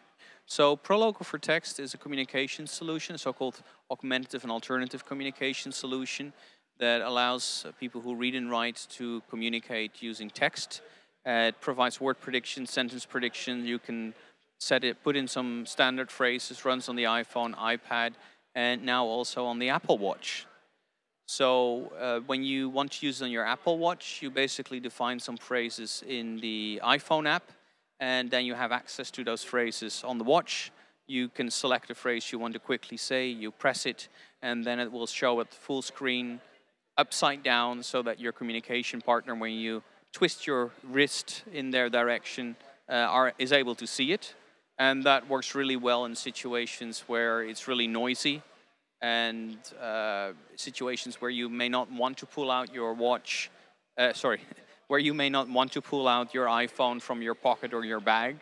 So 0.46 0.76
Proloquo 0.76 1.24
for 1.24 1.36
text 1.36 1.80
is 1.80 1.94
a 1.94 1.98
communication 1.98 2.68
solution, 2.68 3.16
a 3.16 3.18
so-called 3.18 3.60
augmentative 3.90 4.44
and 4.44 4.52
alternative 4.52 5.04
communication 5.04 5.72
solution 5.72 6.32
that 6.78 7.00
allows 7.00 7.66
people 7.80 8.00
who 8.00 8.14
read 8.14 8.36
and 8.36 8.48
write 8.48 8.86
to 8.90 9.20
communicate 9.28 10.00
using 10.00 10.30
text. 10.30 10.80
Uh, 11.26 11.48
it 11.48 11.60
provides 11.60 12.00
word 12.00 12.20
prediction, 12.20 12.66
sentence 12.66 13.04
prediction. 13.04 13.66
You 13.66 13.80
can 13.80 14.14
set 14.60 14.84
it, 14.84 15.02
put 15.02 15.16
in 15.16 15.26
some 15.26 15.66
standard 15.66 16.08
phrases, 16.08 16.64
runs 16.64 16.88
on 16.88 16.94
the 16.94 17.04
iPhone, 17.04 17.56
iPad, 17.56 18.12
and 18.54 18.84
now 18.84 19.04
also 19.04 19.44
on 19.44 19.58
the 19.58 19.70
Apple 19.70 19.98
Watch. 19.98 20.46
So 21.30 21.92
uh, 21.96 22.18
when 22.26 22.42
you 22.42 22.68
want 22.68 22.90
to 22.90 23.06
use 23.06 23.22
it 23.22 23.24
on 23.24 23.30
your 23.30 23.46
Apple 23.46 23.78
Watch, 23.78 24.20
you 24.20 24.32
basically 24.32 24.80
define 24.80 25.20
some 25.20 25.36
phrases 25.36 26.02
in 26.08 26.40
the 26.40 26.80
iPhone 26.82 27.28
app, 27.28 27.52
and 28.00 28.28
then 28.28 28.44
you 28.44 28.54
have 28.54 28.72
access 28.72 29.12
to 29.12 29.22
those 29.22 29.44
phrases 29.44 30.02
on 30.04 30.18
the 30.18 30.24
watch. 30.24 30.72
You 31.06 31.28
can 31.28 31.48
select 31.48 31.88
a 31.88 31.94
phrase 31.94 32.32
you 32.32 32.40
want 32.40 32.54
to 32.54 32.58
quickly 32.58 32.96
say, 32.96 33.28
you 33.28 33.52
press 33.52 33.86
it, 33.86 34.08
and 34.42 34.64
then 34.64 34.80
it 34.80 34.90
will 34.90 35.06
show 35.06 35.40
at 35.40 35.54
full 35.54 35.82
screen, 35.82 36.40
upside 36.98 37.44
down, 37.44 37.84
so 37.84 38.02
that 38.02 38.18
your 38.18 38.32
communication 38.32 39.00
partner, 39.00 39.36
when 39.36 39.52
you 39.52 39.84
twist 40.12 40.48
your 40.48 40.72
wrist 40.82 41.44
in 41.52 41.70
their 41.70 41.88
direction, 41.88 42.56
uh, 42.88 42.94
are, 42.94 43.34
is 43.38 43.52
able 43.52 43.76
to 43.76 43.86
see 43.86 44.10
it 44.10 44.34
and 44.80 45.04
that 45.04 45.28
works 45.28 45.54
really 45.54 45.76
well 45.76 46.06
in 46.06 46.16
situations 46.16 47.04
where 47.06 47.42
it's 47.42 47.68
really 47.68 47.86
noisy 47.86 48.42
and 49.02 49.56
uh, 49.80 50.32
situations 50.56 51.20
where 51.20 51.30
you 51.30 51.48
may 51.48 51.68
not 51.68 51.90
want 51.90 52.18
to 52.18 52.26
pull 52.26 52.50
out 52.50 52.72
your 52.74 52.92
watch, 52.94 53.50
uh, 53.96 54.12
sorry, 54.12 54.40
where 54.88 55.00
you 55.00 55.14
may 55.14 55.30
not 55.30 55.48
want 55.48 55.72
to 55.72 55.80
pull 55.80 56.06
out 56.06 56.34
your 56.34 56.46
iPhone 56.46 57.00
from 57.00 57.22
your 57.22 57.34
pocket 57.34 57.72
or 57.72 57.84
your 57.84 58.00
bag. 58.00 58.36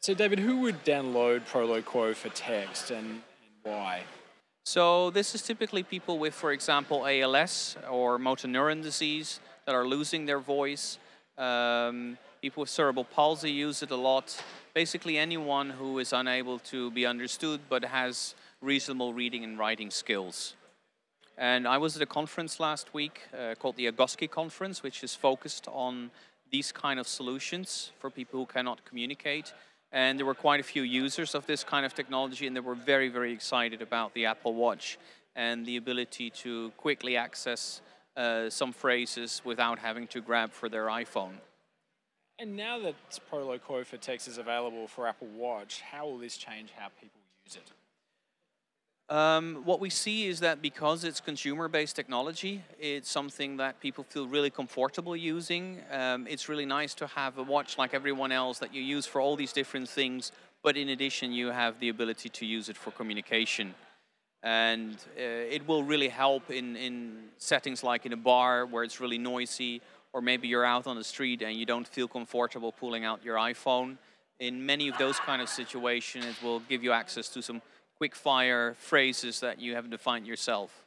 So, 0.00 0.14
David, 0.14 0.38
who 0.38 0.58
would 0.62 0.84
download 0.84 1.46
Proloquo 1.46 2.14
for 2.14 2.30
text 2.30 2.90
and, 2.90 3.06
and 3.06 3.22
why? 3.62 4.02
So, 4.64 5.10
this 5.10 5.34
is 5.34 5.42
typically 5.42 5.82
people 5.82 6.18
with, 6.18 6.34
for 6.34 6.52
example, 6.52 7.06
ALS 7.06 7.76
or 7.90 8.18
motor 8.18 8.48
neuron 8.48 8.82
disease 8.82 9.40
that 9.66 9.74
are 9.74 9.86
losing 9.86 10.26
their 10.26 10.38
voice. 10.38 10.98
Um, 11.36 12.18
People 12.42 12.62
with 12.62 12.70
cerebral 12.70 13.04
palsy 13.04 13.50
use 13.50 13.82
it 13.82 13.90
a 13.90 13.96
lot. 13.96 14.42
Basically, 14.72 15.18
anyone 15.18 15.68
who 15.68 15.98
is 15.98 16.14
unable 16.14 16.58
to 16.70 16.90
be 16.92 17.04
understood 17.04 17.60
but 17.68 17.84
has 17.84 18.34
reasonable 18.62 19.14
reading 19.14 19.44
and 19.44 19.58
writing 19.58 19.90
skills. 19.90 20.54
And 21.38 21.66
I 21.66 21.78
was 21.78 21.96
at 21.96 22.02
a 22.02 22.06
conference 22.06 22.60
last 22.60 22.92
week 22.92 23.22
uh, 23.32 23.54
called 23.54 23.76
the 23.76 23.90
AGOSCI 23.90 24.30
Conference, 24.30 24.82
which 24.82 25.02
is 25.02 25.14
focused 25.14 25.66
on 25.68 26.10
these 26.50 26.70
kind 26.70 27.00
of 27.00 27.08
solutions 27.08 27.92
for 27.98 28.10
people 28.10 28.40
who 28.40 28.46
cannot 28.46 28.84
communicate. 28.84 29.54
And 29.92 30.18
there 30.18 30.26
were 30.26 30.34
quite 30.34 30.60
a 30.60 30.62
few 30.62 30.82
users 30.82 31.34
of 31.34 31.46
this 31.46 31.64
kind 31.64 31.86
of 31.86 31.94
technology, 31.94 32.46
and 32.46 32.54
they 32.54 32.60
were 32.60 32.74
very, 32.74 33.08
very 33.08 33.32
excited 33.32 33.80
about 33.80 34.12
the 34.14 34.26
Apple 34.26 34.54
Watch 34.54 34.98
and 35.34 35.64
the 35.64 35.76
ability 35.76 36.30
to 36.30 36.70
quickly 36.76 37.16
access 37.16 37.80
uh, 38.16 38.50
some 38.50 38.72
phrases 38.72 39.40
without 39.44 39.78
having 39.78 40.06
to 40.08 40.20
grab 40.20 40.52
for 40.52 40.68
their 40.68 40.86
iPhone. 40.86 41.34
And 42.38 42.56
now 42.56 42.78
that 42.80 42.94
Proloquo 43.30 43.84
for 43.84 43.96
text 43.96 44.28
is 44.28 44.38
available 44.38 44.86
for 44.88 45.06
Apple 45.06 45.28
Watch, 45.28 45.80
how 45.80 46.06
will 46.06 46.18
this 46.18 46.36
change 46.36 46.70
how 46.76 46.88
people 47.00 47.20
use 47.44 47.56
it? 47.56 47.70
Um, 49.10 49.62
what 49.64 49.80
we 49.80 49.90
see 49.90 50.28
is 50.28 50.38
that 50.38 50.62
because 50.62 51.02
it's 51.02 51.20
consumer-based 51.20 51.96
technology, 51.96 52.62
it's 52.78 53.10
something 53.10 53.56
that 53.56 53.80
people 53.80 54.04
feel 54.04 54.28
really 54.28 54.50
comfortable 54.50 55.16
using. 55.16 55.80
Um, 55.90 56.28
it's 56.28 56.48
really 56.48 56.64
nice 56.64 56.94
to 56.94 57.08
have 57.08 57.36
a 57.36 57.42
watch 57.42 57.76
like 57.76 57.92
everyone 57.92 58.30
else 58.30 58.60
that 58.60 58.72
you 58.72 58.80
use 58.80 59.06
for 59.06 59.20
all 59.20 59.34
these 59.34 59.52
different 59.52 59.88
things, 59.88 60.30
but 60.62 60.76
in 60.76 60.90
addition, 60.90 61.32
you 61.32 61.48
have 61.48 61.80
the 61.80 61.88
ability 61.88 62.28
to 62.28 62.46
use 62.46 62.68
it 62.68 62.76
for 62.76 62.92
communication. 62.92 63.74
And 64.44 64.94
uh, 65.18 65.56
it 65.56 65.66
will 65.66 65.82
really 65.82 66.08
help 66.08 66.48
in, 66.48 66.76
in 66.76 67.24
settings 67.36 67.82
like 67.82 68.06
in 68.06 68.12
a 68.12 68.16
bar 68.16 68.64
where 68.64 68.84
it's 68.84 69.00
really 69.00 69.18
noisy 69.18 69.82
or 70.12 70.22
maybe 70.22 70.46
you're 70.46 70.64
out 70.64 70.86
on 70.86 70.94
the 70.94 71.04
street 71.04 71.42
and 71.42 71.56
you 71.56 71.66
don't 71.66 71.86
feel 71.86 72.06
comfortable 72.06 72.70
pulling 72.70 73.04
out 73.04 73.24
your 73.24 73.36
iPhone. 73.36 73.98
In 74.38 74.64
many 74.64 74.88
of 74.88 74.96
those 74.98 75.18
kind 75.18 75.42
of 75.42 75.48
situations, 75.48 76.24
it 76.24 76.42
will 76.42 76.60
give 76.60 76.84
you 76.84 76.92
access 76.92 77.28
to 77.30 77.42
some 77.42 77.60
quick 78.00 78.16
fire 78.16 78.74
phrases 78.78 79.40
that 79.40 79.60
you 79.60 79.74
have 79.74 79.90
defined 79.90 80.26
yourself. 80.26 80.86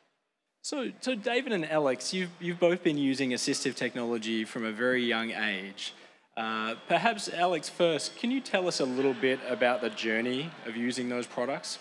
So, 0.64 0.90
so 1.00 1.14
David 1.14 1.52
and 1.52 1.64
Alex, 1.64 2.12
you've, 2.12 2.32
you've 2.40 2.60
both 2.60 2.82
been 2.82 2.98
using 2.98 3.34
assistive 3.34 3.76
technology 3.76 4.46
from 4.46 4.66
a 4.66 4.72
very 4.72 5.06
young 5.06 5.30
age. 5.30 5.94
Uh, 6.36 6.74
perhaps, 6.88 7.30
Alex, 7.30 7.70
first, 7.70 8.18
can 8.18 8.32
you 8.32 8.42
tell 8.42 8.68
us 8.68 8.80
a 8.80 8.86
little 8.86 9.14
bit 9.14 9.40
about 9.48 9.82
the 9.82 9.92
journey 9.92 10.50
of 10.66 10.76
using 10.76 11.08
those 11.08 11.28
products? 11.28 11.78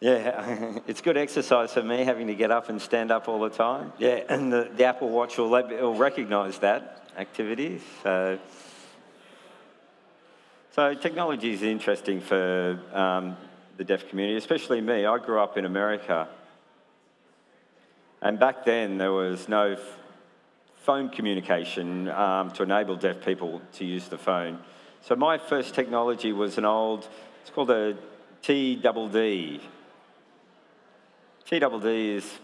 Yeah, 0.00 0.78
it's 0.86 1.02
good 1.02 1.18
exercise 1.18 1.74
for 1.74 1.82
me 1.82 2.02
having 2.02 2.28
to 2.28 2.34
get 2.34 2.50
up 2.50 2.70
and 2.70 2.80
stand 2.80 3.10
up 3.10 3.28
all 3.28 3.40
the 3.40 3.50
time. 3.50 3.92
Yeah, 3.98 4.22
and 4.30 4.50
the, 4.50 4.70
the 4.74 4.84
Apple 4.84 5.10
Watch 5.10 5.36
will, 5.36 5.50
will 5.50 5.94
recognise 5.96 6.60
that 6.60 7.10
activity. 7.18 7.82
So, 8.02 8.38
so 10.76 10.92
technology 10.92 11.54
is 11.54 11.62
interesting 11.62 12.20
for 12.20 12.78
um, 12.92 13.34
the 13.78 13.84
deaf 13.84 14.10
community, 14.10 14.36
especially 14.36 14.82
me. 14.82 15.06
I 15.06 15.16
grew 15.16 15.40
up 15.40 15.56
in 15.56 15.64
America, 15.64 16.28
and 18.20 18.38
back 18.38 18.66
then 18.66 18.98
there 18.98 19.10
was 19.10 19.48
no 19.48 19.78
phone 20.74 21.08
communication 21.08 22.10
um, 22.10 22.50
to 22.50 22.62
enable 22.62 22.94
deaf 22.94 23.24
people 23.24 23.62
to 23.72 23.86
use 23.86 24.08
the 24.08 24.18
phone. 24.18 24.58
So 25.00 25.16
my 25.16 25.38
first 25.38 25.74
technology 25.74 26.34
was 26.34 26.58
an 26.58 26.66
old, 26.66 27.08
it's 27.40 27.50
called 27.50 27.70
a 27.70 27.96
TDD, 28.42 29.62
TDD 31.50 32.16
is 32.16 32.38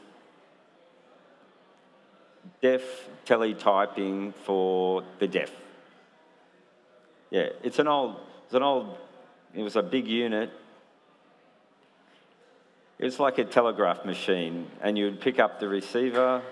deaf 2.62 2.80
teletyping 3.26 4.32
for 4.32 5.04
the 5.18 5.28
deaf. 5.28 5.50
Yeah, 7.32 7.48
it's 7.62 7.78
an 7.78 7.88
old, 7.88 8.16
it's 8.44 8.52
an 8.52 8.62
old, 8.62 8.94
it 9.54 9.62
was 9.62 9.76
a 9.76 9.82
big 9.82 10.06
unit. 10.06 10.50
It 12.98 13.04
was 13.06 13.18
like 13.18 13.38
a 13.38 13.44
telegraph 13.44 14.04
machine, 14.04 14.70
and 14.82 14.98
you 14.98 15.06
would 15.06 15.18
pick 15.22 15.38
up 15.38 15.58
the 15.58 15.66
receiver, 15.66 16.42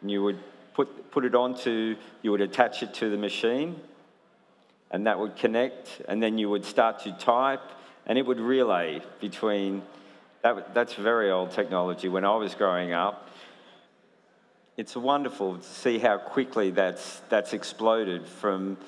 and 0.00 0.10
you 0.10 0.22
would 0.22 0.38
put, 0.72 1.10
put 1.10 1.26
it 1.26 1.34
onto, 1.34 1.94
you 2.22 2.30
would 2.30 2.40
attach 2.40 2.82
it 2.82 2.94
to 2.94 3.10
the 3.10 3.18
machine, 3.18 3.78
and 4.90 5.06
that 5.06 5.18
would 5.18 5.36
connect, 5.36 6.00
and 6.08 6.22
then 6.22 6.38
you 6.38 6.48
would 6.48 6.64
start 6.64 7.00
to 7.00 7.12
type, 7.12 7.60
and 8.06 8.16
it 8.16 8.24
would 8.24 8.40
relay 8.40 9.02
between 9.20 9.82
that, 10.40 10.72
that's 10.72 10.94
very 10.94 11.30
old 11.30 11.50
technology. 11.50 12.08
When 12.08 12.24
I 12.24 12.34
was 12.36 12.54
growing 12.54 12.94
up, 12.94 13.28
it's 14.78 14.96
wonderful 14.96 15.58
to 15.58 15.62
see 15.62 15.98
how 15.98 16.16
quickly 16.16 16.70
that's, 16.70 17.20
that's 17.28 17.52
exploded 17.52 18.26
from, 18.26 18.78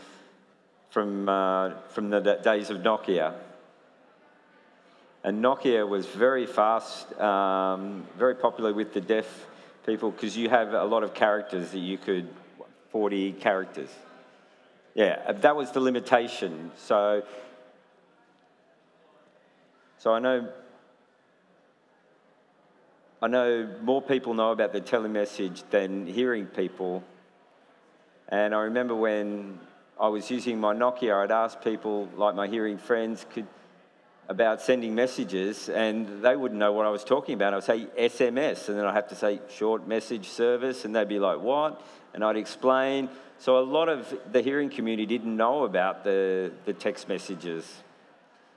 from, 0.91 1.29
uh, 1.29 1.71
from 1.89 2.11
the 2.11 2.21
days 2.43 2.71
of 2.71 2.79
Nokia. 2.79 3.35
And 5.23 5.43
Nokia 5.43 5.89
was 5.89 6.07
very 6.07 6.47
fast, 6.47 7.13
um, 7.21 8.07
very 8.17 8.35
popular 8.35 8.73
with 8.73 8.93
the 8.93 9.01
deaf 9.01 9.47
people 9.87 10.11
because 10.11 10.37
you 10.37 10.49
have 10.49 10.73
a 10.73 10.85
lot 10.85 11.03
of 11.03 11.15
characters 11.15 11.71
that 11.73 11.79
you 11.79 11.99
could, 11.99 12.29
40 12.91 13.33
characters. 13.33 13.91
Yeah, 14.95 15.33
that 15.33 15.55
was 15.55 15.71
the 15.71 15.81
limitation. 15.81 16.73
So, 16.77 17.23
so 19.99 20.13
I 20.13 20.19
know 20.19 20.49
I 23.23 23.29
know 23.29 23.69
more 23.83 24.01
people 24.01 24.33
know 24.33 24.51
about 24.51 24.73
the 24.73 24.81
telemessage 24.81 25.63
than 25.69 26.07
hearing 26.07 26.47
people. 26.47 27.05
And 28.31 28.55
I 28.55 28.63
remember 28.63 28.95
when 28.95 29.59
I 30.01 30.09
was 30.09 30.31
using 30.31 30.59
my 30.59 30.75
Nokia, 30.75 31.23
I'd 31.23 31.31
ask 31.31 31.63
people, 31.63 32.09
like 32.17 32.35
my 32.35 32.49
hearing 32.49 32.79
friends, 32.79 33.27
could, 33.35 33.47
about 34.31 34.63
sending 34.63 34.95
messages, 34.95 35.69
and 35.69 36.25
they 36.25 36.37
wouldn't 36.37 36.59
know 36.59 36.73
what 36.73 36.87
I 36.87 36.89
was 36.89 37.05
talking 37.05 37.35
about. 37.35 37.53
I 37.53 37.57
would 37.57 37.65
say 37.65 37.87
SMS, 37.99 38.71
and 38.71 38.79
then 38.79 38.87
I'd 38.87 38.95
have 38.95 39.09
to 39.09 39.15
say 39.15 39.41
short 39.51 39.87
message 39.87 40.27
service, 40.27 40.87
and 40.87 40.97
they'd 40.97 41.07
be 41.07 41.19
like, 41.19 41.41
what? 41.41 41.85
And 42.15 42.25
I'd 42.25 42.39
explain. 42.39 43.11
So 43.39 43.59
a 43.59 43.61
lot 43.61 43.91
of 43.91 44.17
the 44.33 44.41
hearing 44.41 44.71
community 44.71 45.05
didn't 45.05 45.37
know 45.37 45.65
about 45.65 46.03
the, 46.03 46.51
the 46.65 46.73
text 46.73 47.07
messages. 47.07 47.71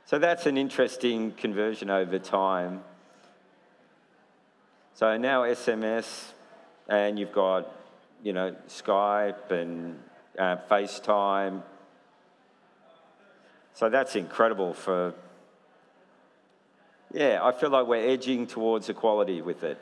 So 0.06 0.20
that's 0.20 0.46
an 0.46 0.58
interesting 0.58 1.34
conversion 1.34 1.90
over 1.90 2.20
time. 2.20 2.86
So 4.94 5.18
now 5.18 5.42
SMS, 5.42 6.32
and 6.88 7.20
you've 7.20 7.34
got, 7.34 7.70
you 8.24 8.32
know, 8.32 8.56
Skype 8.70 9.52
and 9.52 10.00
uh, 10.38 10.58
FaceTime. 10.70 11.62
So 13.74 13.90
that's 13.90 14.16
incredible 14.16 14.74
for 14.74 15.14
yeah, 17.14 17.40
I 17.44 17.52
feel 17.52 17.70
like 17.70 17.86
we're 17.86 18.10
edging 18.10 18.48
towards 18.48 18.90
equality 18.90 19.42
with 19.44 19.64
it. 19.64 19.80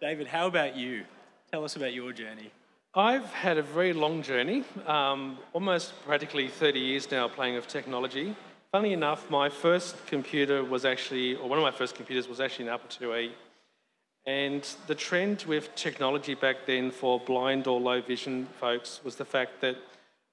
David, 0.00 0.26
how 0.26 0.46
about 0.46 0.76
you? 0.76 1.04
Tell 1.52 1.62
us 1.62 1.76
about 1.76 1.92
your 1.92 2.12
journey. 2.12 2.50
I've 2.94 3.26
had 3.26 3.58
a 3.58 3.62
very 3.62 3.92
long 3.92 4.22
journey, 4.22 4.64
um, 4.86 5.38
almost 5.52 5.92
practically 6.06 6.48
30 6.48 6.80
years 6.80 7.10
now 7.10 7.28
playing 7.28 7.56
with 7.56 7.66
technology. 7.66 8.34
Funny 8.72 8.92
enough, 8.92 9.28
my 9.30 9.48
first 9.48 10.06
computer 10.06 10.64
was 10.64 10.84
actually, 10.84 11.36
or 11.36 11.48
one 11.48 11.58
of 11.58 11.62
my 11.62 11.70
first 11.70 11.94
computers 11.94 12.26
was 12.26 12.40
actually 12.40 12.68
an 12.68 12.74
Apple 12.74 12.88
IIe. 12.88 13.30
And 14.26 14.66
the 14.86 14.94
trend 14.94 15.42
with 15.42 15.74
technology 15.74 16.34
back 16.34 16.66
then 16.66 16.90
for 16.90 17.20
blind 17.20 17.66
or 17.66 17.78
low 17.78 18.00
vision 18.00 18.46
folks 18.58 19.00
was 19.04 19.16
the 19.16 19.24
fact 19.24 19.60
that 19.60 19.76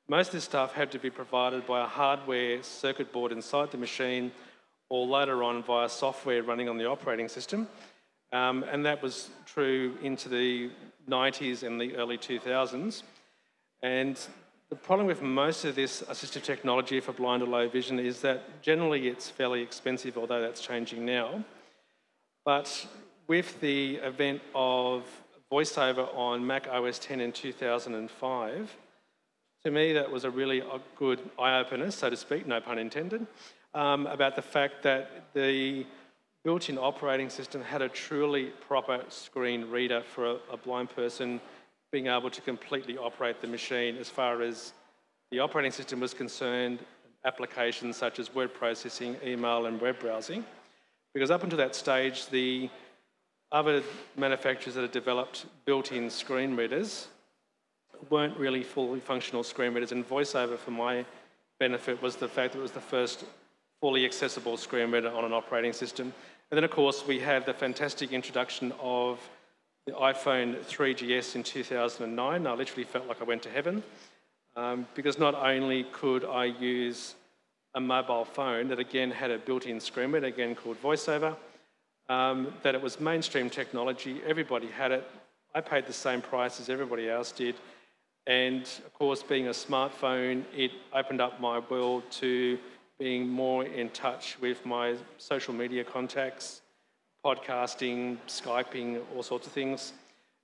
most 0.07 0.27
of 0.27 0.33
this 0.33 0.45
stuff 0.45 0.73
had 0.73 0.91
to 0.91 0.99
be 0.99 1.09
provided 1.09 1.65
by 1.67 1.83
a 1.83 1.87
hardware 1.87 2.63
circuit 2.63 3.11
board 3.11 3.31
inside 3.31 3.71
the 3.71 3.77
machine 3.77 4.31
or 4.89 5.05
later 5.05 5.43
on 5.43 5.63
via 5.63 5.89
software 5.89 6.43
running 6.43 6.69
on 6.69 6.77
the 6.77 6.85
operating 6.85 7.27
system. 7.27 7.67
Um, 8.33 8.63
and 8.63 8.85
that 8.85 9.01
was 9.01 9.29
true 9.45 9.97
into 10.01 10.29
the 10.29 10.71
90s 11.09 11.63
and 11.63 11.79
the 11.79 11.95
early 11.97 12.17
2000s. 12.17 13.03
And 13.83 14.17
the 14.69 14.75
problem 14.75 15.05
with 15.05 15.21
most 15.21 15.65
of 15.65 15.75
this 15.75 16.01
assistive 16.03 16.43
technology 16.43 17.01
for 17.01 17.11
blind 17.11 17.43
or 17.43 17.47
low 17.47 17.67
vision 17.67 17.99
is 17.99 18.21
that 18.21 18.61
generally 18.61 19.09
it's 19.09 19.29
fairly 19.29 19.61
expensive, 19.61 20.17
although 20.17 20.41
that's 20.41 20.61
changing 20.61 21.05
now. 21.05 21.43
But 22.45 22.87
with 23.31 23.61
the 23.61 23.95
event 23.95 24.41
of 24.53 25.05
VoiceOver 25.49 26.13
on 26.17 26.45
Mac 26.45 26.67
OS 26.67 26.99
10 26.99 27.21
in 27.21 27.31
2005, 27.31 28.77
to 29.63 29.71
me 29.71 29.93
that 29.93 30.11
was 30.11 30.25
a 30.25 30.29
really 30.29 30.61
good 30.97 31.21
eye 31.39 31.57
opener, 31.57 31.89
so 31.91 32.09
to 32.09 32.17
speak, 32.17 32.45
no 32.45 32.59
pun 32.59 32.77
intended 32.77 33.25
um, 33.73 34.05
about 34.07 34.35
the 34.35 34.41
fact 34.41 34.83
that 34.83 35.27
the 35.33 35.85
built-in 36.43 36.77
operating 36.77 37.29
system 37.29 37.61
had 37.61 37.81
a 37.81 37.87
truly 37.87 38.47
proper 38.67 39.01
screen 39.07 39.71
reader 39.71 40.01
for 40.01 40.31
a, 40.31 40.35
a 40.51 40.57
blind 40.57 40.89
person 40.89 41.39
being 41.89 42.07
able 42.07 42.29
to 42.29 42.41
completely 42.41 42.97
operate 42.97 43.39
the 43.39 43.47
machine 43.47 43.95
as 43.95 44.09
far 44.09 44.41
as 44.41 44.73
the 45.31 45.39
operating 45.39 45.71
system 45.71 46.01
was 46.01 46.13
concerned, 46.13 46.79
applications 47.23 47.95
such 47.95 48.19
as 48.19 48.35
word 48.35 48.53
processing, 48.53 49.15
email, 49.25 49.67
and 49.67 49.79
web 49.79 49.97
browsing. 49.99 50.43
Because 51.13 51.31
up 51.31 51.43
until 51.43 51.59
that 51.59 51.75
stage, 51.75 52.27
the 52.27 52.69
other 53.51 53.83
manufacturers 54.17 54.75
that 54.75 54.81
had 54.81 54.91
developed 54.91 55.45
built-in 55.65 56.09
screen 56.09 56.55
readers 56.55 57.07
weren't 58.09 58.37
really 58.37 58.63
fully 58.63 58.99
functional 58.99 59.43
screen 59.43 59.73
readers, 59.73 59.91
and 59.91 60.07
VoiceOver, 60.07 60.57
for 60.57 60.71
my 60.71 61.05
benefit, 61.59 62.01
was 62.01 62.15
the 62.15 62.27
fact 62.27 62.53
that 62.53 62.59
it 62.59 62.61
was 62.61 62.71
the 62.71 62.81
first 62.81 63.25
fully 63.79 64.05
accessible 64.05 64.57
screen 64.57 64.91
reader 64.91 65.11
on 65.11 65.25
an 65.25 65.33
operating 65.33 65.73
system. 65.73 66.13
And 66.49 66.57
then, 66.57 66.63
of 66.63 66.71
course, 66.71 67.05
we 67.05 67.19
had 67.19 67.45
the 67.45 67.53
fantastic 67.53 68.11
introduction 68.11 68.73
of 68.81 69.19
the 69.85 69.93
iPhone 69.93 70.59
3GS 70.65 71.35
in 71.35 71.43
2009. 71.43 72.47
I 72.47 72.53
literally 72.53 72.83
felt 72.83 73.07
like 73.07 73.21
I 73.21 73.23
went 73.23 73.41
to 73.43 73.49
heaven 73.49 73.83
um, 74.55 74.87
because 74.95 75.17
not 75.17 75.35
only 75.35 75.85
could 75.91 76.25
I 76.25 76.45
use 76.45 77.15
a 77.73 77.79
mobile 77.79 78.25
phone 78.25 78.67
that 78.67 78.79
again 78.79 79.11
had 79.11 79.31
a 79.31 79.37
built-in 79.37 79.79
screen 79.79 80.11
reader, 80.11 80.27
again 80.27 80.55
called 80.55 80.81
VoiceOver, 80.81 81.35
um, 82.11 82.53
that 82.61 82.75
it 82.75 82.81
was 82.81 82.99
mainstream 82.99 83.49
technology, 83.49 84.21
everybody 84.27 84.67
had 84.67 84.91
it. 84.91 85.09
I 85.55 85.61
paid 85.61 85.85
the 85.85 85.93
same 85.93 86.21
price 86.21 86.59
as 86.59 86.67
everybody 86.69 87.09
else 87.09 87.31
did. 87.31 87.55
And 88.27 88.63
of 88.85 88.93
course, 88.93 89.23
being 89.23 89.47
a 89.47 89.51
smartphone, 89.51 90.43
it 90.53 90.71
opened 90.93 91.21
up 91.21 91.39
my 91.39 91.59
world 91.59 92.03
to 92.21 92.59
being 92.99 93.29
more 93.29 93.63
in 93.63 93.89
touch 93.91 94.37
with 94.41 94.65
my 94.65 94.95
social 95.17 95.53
media 95.53 95.85
contacts, 95.85 96.61
podcasting, 97.25 98.17
Skyping, 98.27 99.01
all 99.15 99.23
sorts 99.23 99.47
of 99.47 99.53
things. 99.53 99.93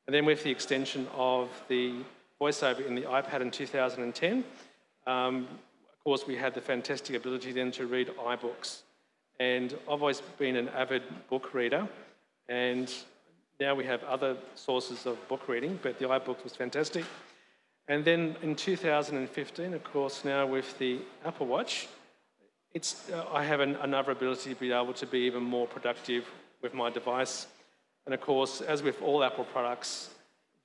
And 0.08 0.16
then 0.16 0.24
with 0.26 0.44
the 0.44 0.52
extension 0.52 1.06
of 1.14 1.50
the 1.68 1.96
voiceover 2.40 2.88
in 2.88 2.96
the 2.96 3.02
iPad 3.02 3.42
in 3.42 3.52
2010, 3.52 4.46
um, 5.06 5.48
of 5.92 6.04
course, 6.06 6.26
we 6.26 6.38
had 6.38 6.54
the 6.54 6.62
fantastic 6.62 7.18
ability 7.18 7.52
then 7.52 7.72
to 7.72 7.88
read 7.88 8.08
iBooks. 8.18 8.84
And 9.40 9.74
I've 9.84 10.02
always 10.02 10.22
been 10.38 10.56
an 10.56 10.70
avid 10.70 11.04
book 11.30 11.54
reader, 11.54 11.88
and 12.50 12.92
now 13.60 13.76
we 13.76 13.86
have 13.86 14.04
other 14.04 14.38
sources 14.56 15.06
of 15.06 15.16
book 15.28 15.48
reading, 15.48 15.80
but 15.82 16.00
the 16.00 16.06
iBook 16.06 16.44
was 16.44 16.56
fantastic. 16.56 17.06
And 17.88 18.04
then 18.04 18.36
in 18.42 18.56
2015, 18.56 19.74
of 19.74 19.84
course, 19.84 20.26
now 20.26 20.46
with 20.46 20.78
the 20.78 21.00
Apple 21.26 21.48
Watch, 21.48 21.88
it's, 22.74 23.10
uh, 23.10 23.26
I 23.32 23.44
have 23.44 23.60
an, 23.60 23.76
another 23.78 24.12
ability 24.12 24.54
to 24.54 24.60
be 24.60 24.72
able 24.72 24.94
to 24.94 25.06
be 25.06 25.20
even 25.20 25.44
more 25.44 25.68
productive 25.68 26.26
with 26.62 26.74
my 26.74 26.90
device. 26.90 27.48
And 28.06 28.14
of 28.14 28.22
course, 28.22 28.62
as 28.62 28.84
with 28.84 29.02
all 29.02 29.24
Apple 29.24 29.46
products, 29.46 30.10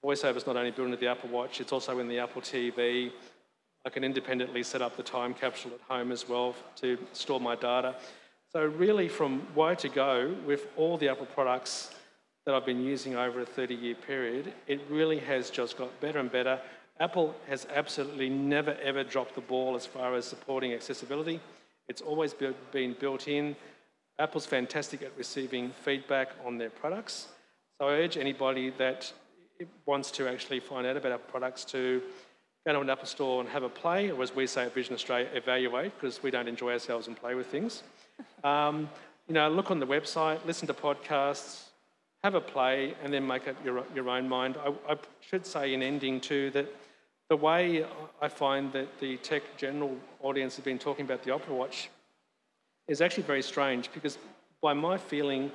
VoiceOver 0.05 0.37
is 0.37 0.47
not 0.47 0.57
only 0.57 0.73
built 0.73 0.87
into 0.87 0.97
the 0.97 1.07
Apple 1.07 1.31
Watch, 1.31 1.61
it's 1.61 1.73
also 1.73 1.99
in 2.01 2.09
the 2.09 2.19
Apple 2.19 2.43
TV. 2.43 3.13
I 3.85 3.91
can 3.91 4.03
independently 4.05 4.63
set 4.63 4.83
up 4.83 4.97
the 4.97 5.03
time 5.03 5.33
capsule 5.33 5.73
at 5.75 5.81
home 5.89 6.13
as 6.13 6.29
well 6.29 6.55
to 6.77 6.99
store 7.13 7.41
my 7.41 7.55
data. 7.55 7.95
So 8.53 8.67
really 8.67 9.09
from 9.09 9.41
where 9.55 9.75
to 9.77 9.89
go 9.89 10.35
with 10.47 10.67
all 10.77 10.99
the 10.99 11.09
Apple 11.09 11.25
products 11.25 11.91
that 12.45 12.55
I've 12.55 12.67
been 12.67 12.85
using 12.85 13.17
over 13.17 13.41
a 13.41 13.47
30-year 13.47 13.95
period, 13.95 14.53
it 14.67 14.83
really 14.91 15.19
has 15.21 15.49
just 15.49 15.79
got 15.79 15.99
better 16.03 16.19
and 16.19 16.31
better. 16.31 16.61
Apple 17.01 17.35
has 17.49 17.67
absolutely 17.75 18.29
never 18.29 18.77
ever 18.83 19.05
dropped 19.05 19.37
the 19.37 19.41
ball 19.41 19.75
as 19.75 19.87
far 19.87 20.15
as 20.15 20.27
supporting 20.27 20.75
accessibility. 20.75 21.41
It's 21.89 22.03
always 22.03 22.35
been 22.35 22.95
built 23.01 23.27
in. 23.27 23.57
Apple's 24.19 24.45
fantastic 24.45 25.01
at 25.01 25.13
receiving 25.17 25.71
feedback 25.71 26.33
on 26.45 26.59
their 26.59 26.69
products. 26.69 27.29
So 27.81 27.89
I 27.89 27.93
urge 27.93 28.19
anybody 28.19 28.69
that 28.77 29.11
wants 29.87 30.11
to 30.11 30.29
actually 30.29 30.61
find 30.61 30.87
out 30.87 30.99
about 30.99 31.13
Apple 31.13 31.31
products 31.31 31.65
to 31.67 32.03
go 32.67 32.75
to 32.75 32.81
an 32.81 32.91
Apple 32.91 33.07
store 33.07 33.41
and 33.41 33.49
have 33.49 33.63
a 33.63 33.71
play, 33.71 34.11
or 34.11 34.23
as 34.23 34.35
we 34.35 34.47
say 34.47 34.65
at 34.65 34.75
Vision 34.75 34.93
Australia, 34.95 35.29
evaluate, 35.33 35.99
because 35.99 36.23
we 36.23 36.31
don't 36.31 36.49
enjoy 36.49 36.73
ourselves 36.73 37.07
and 37.07 37.17
play 37.17 37.35
with 37.35 37.47
things. 37.47 37.83
Um, 38.45 38.89
you 39.29 39.35
know, 39.35 39.49
look 39.49 39.71
on 39.71 39.79
the 39.79 39.87
website, 39.87 40.45
listen 40.45 40.67
to 40.67 40.75
podcasts, 40.75 41.65
have 42.23 42.35
a 42.35 42.41
play, 42.41 42.95
and 43.03 43.13
then 43.13 43.27
make 43.27 43.49
up 43.49 43.57
your, 43.65 43.85
your 43.95 44.09
own 44.09 44.29
mind. 44.29 44.57
I, 44.65 44.93
I 44.93 44.97
should 45.21 45.47
say 45.47 45.75
in 45.75 45.83
ending 45.83 46.21
too 46.21 46.51
that 46.51 46.67
the 47.29 47.37
way 47.37 47.85
I 48.21 48.29
find 48.29 48.73
that 48.73 49.01
the 49.01 49.17
tech 49.19 49.43
general 49.57 49.97
audience 50.21 50.57
has 50.57 50.65
been 50.65 50.79
talking 50.79 51.05
about 51.05 51.23
the 51.23 51.35
Apple 51.35 51.57
Watch 51.57 51.89
is 52.89 53.01
actually 53.01 53.23
very 53.23 53.43
strange 53.43 53.91
because, 53.93 54.19
by 54.61 54.73
my 54.75 54.99
feeling, 54.99 55.51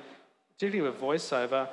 particularly 0.54 0.90
with 0.90 1.00
VoiceOver, 1.00 1.68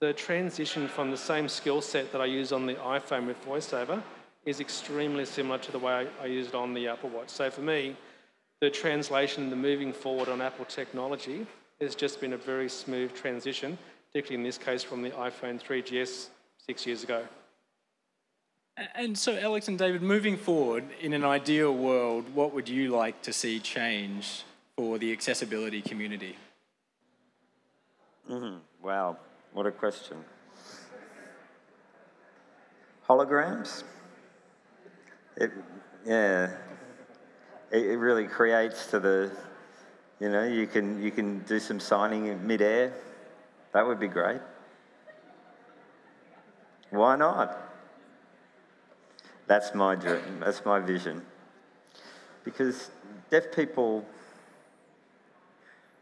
the 0.00 0.12
transition 0.12 0.88
from 0.88 1.10
the 1.10 1.16
same 1.16 1.48
skill 1.48 1.80
set 1.80 2.10
that 2.12 2.20
I 2.20 2.24
use 2.26 2.52
on 2.52 2.66
the 2.66 2.74
iPhone 2.74 3.26
with 3.26 3.42
VoiceOver 3.46 4.02
is 4.44 4.60
extremely 4.60 5.24
similar 5.24 5.58
to 5.58 5.72
the 5.72 5.78
way 5.78 5.92
I, 6.20 6.24
I 6.24 6.26
use 6.26 6.48
it 6.48 6.54
on 6.54 6.74
the 6.74 6.88
Apple 6.88 7.10
Watch. 7.10 7.28
So 7.28 7.50
for 7.50 7.62
me, 7.62 7.96
the 8.64 8.70
translation, 8.70 9.50
the 9.50 9.56
moving 9.56 9.92
forward 9.92 10.30
on 10.30 10.40
Apple 10.40 10.64
technology 10.64 11.46
has 11.82 11.94
just 11.94 12.18
been 12.18 12.32
a 12.32 12.36
very 12.38 12.66
smooth 12.66 13.14
transition, 13.14 13.76
particularly 14.08 14.36
in 14.36 14.42
this 14.42 14.56
case 14.56 14.82
from 14.82 15.02
the 15.02 15.10
iPhone 15.10 15.62
3GS 15.62 16.28
six 16.56 16.86
years 16.86 17.04
ago. 17.04 17.24
And 18.94 19.18
so, 19.18 19.36
Alex 19.36 19.68
and 19.68 19.78
David, 19.78 20.00
moving 20.00 20.38
forward, 20.38 20.84
in 20.98 21.12
an 21.12 21.24
ideal 21.24 21.74
world, 21.74 22.24
what 22.34 22.54
would 22.54 22.66
you 22.66 22.88
like 22.88 23.20
to 23.22 23.34
see 23.34 23.60
change 23.60 24.44
for 24.78 24.96
the 24.98 25.12
accessibility 25.12 25.82
community? 25.82 26.34
Mm-hmm. 28.30 28.56
Wow, 28.82 29.18
what 29.52 29.66
a 29.66 29.72
question. 29.72 30.16
Holograms? 33.06 33.84
It, 35.36 35.52
yeah, 36.06 36.50
it, 37.70 37.86
it 37.86 37.96
really 37.96 38.26
creates 38.26 38.86
to 38.88 39.00
the, 39.00 39.30
you 40.20 40.28
know, 40.30 40.44
you 40.44 40.66
can, 40.66 41.02
you 41.02 41.10
can 41.10 41.40
do 41.40 41.58
some 41.58 41.80
signing 41.80 42.26
in 42.26 42.46
midair. 42.46 42.92
That 43.72 43.86
would 43.86 44.00
be 44.00 44.08
great. 44.08 44.40
Why 46.90 47.16
not? 47.16 47.58
That's 49.46 49.74
my 49.74 49.94
dream. 49.94 50.40
That's 50.40 50.64
my 50.64 50.80
vision. 50.80 51.22
Because 52.44 52.90
deaf 53.30 53.52
people 53.54 54.06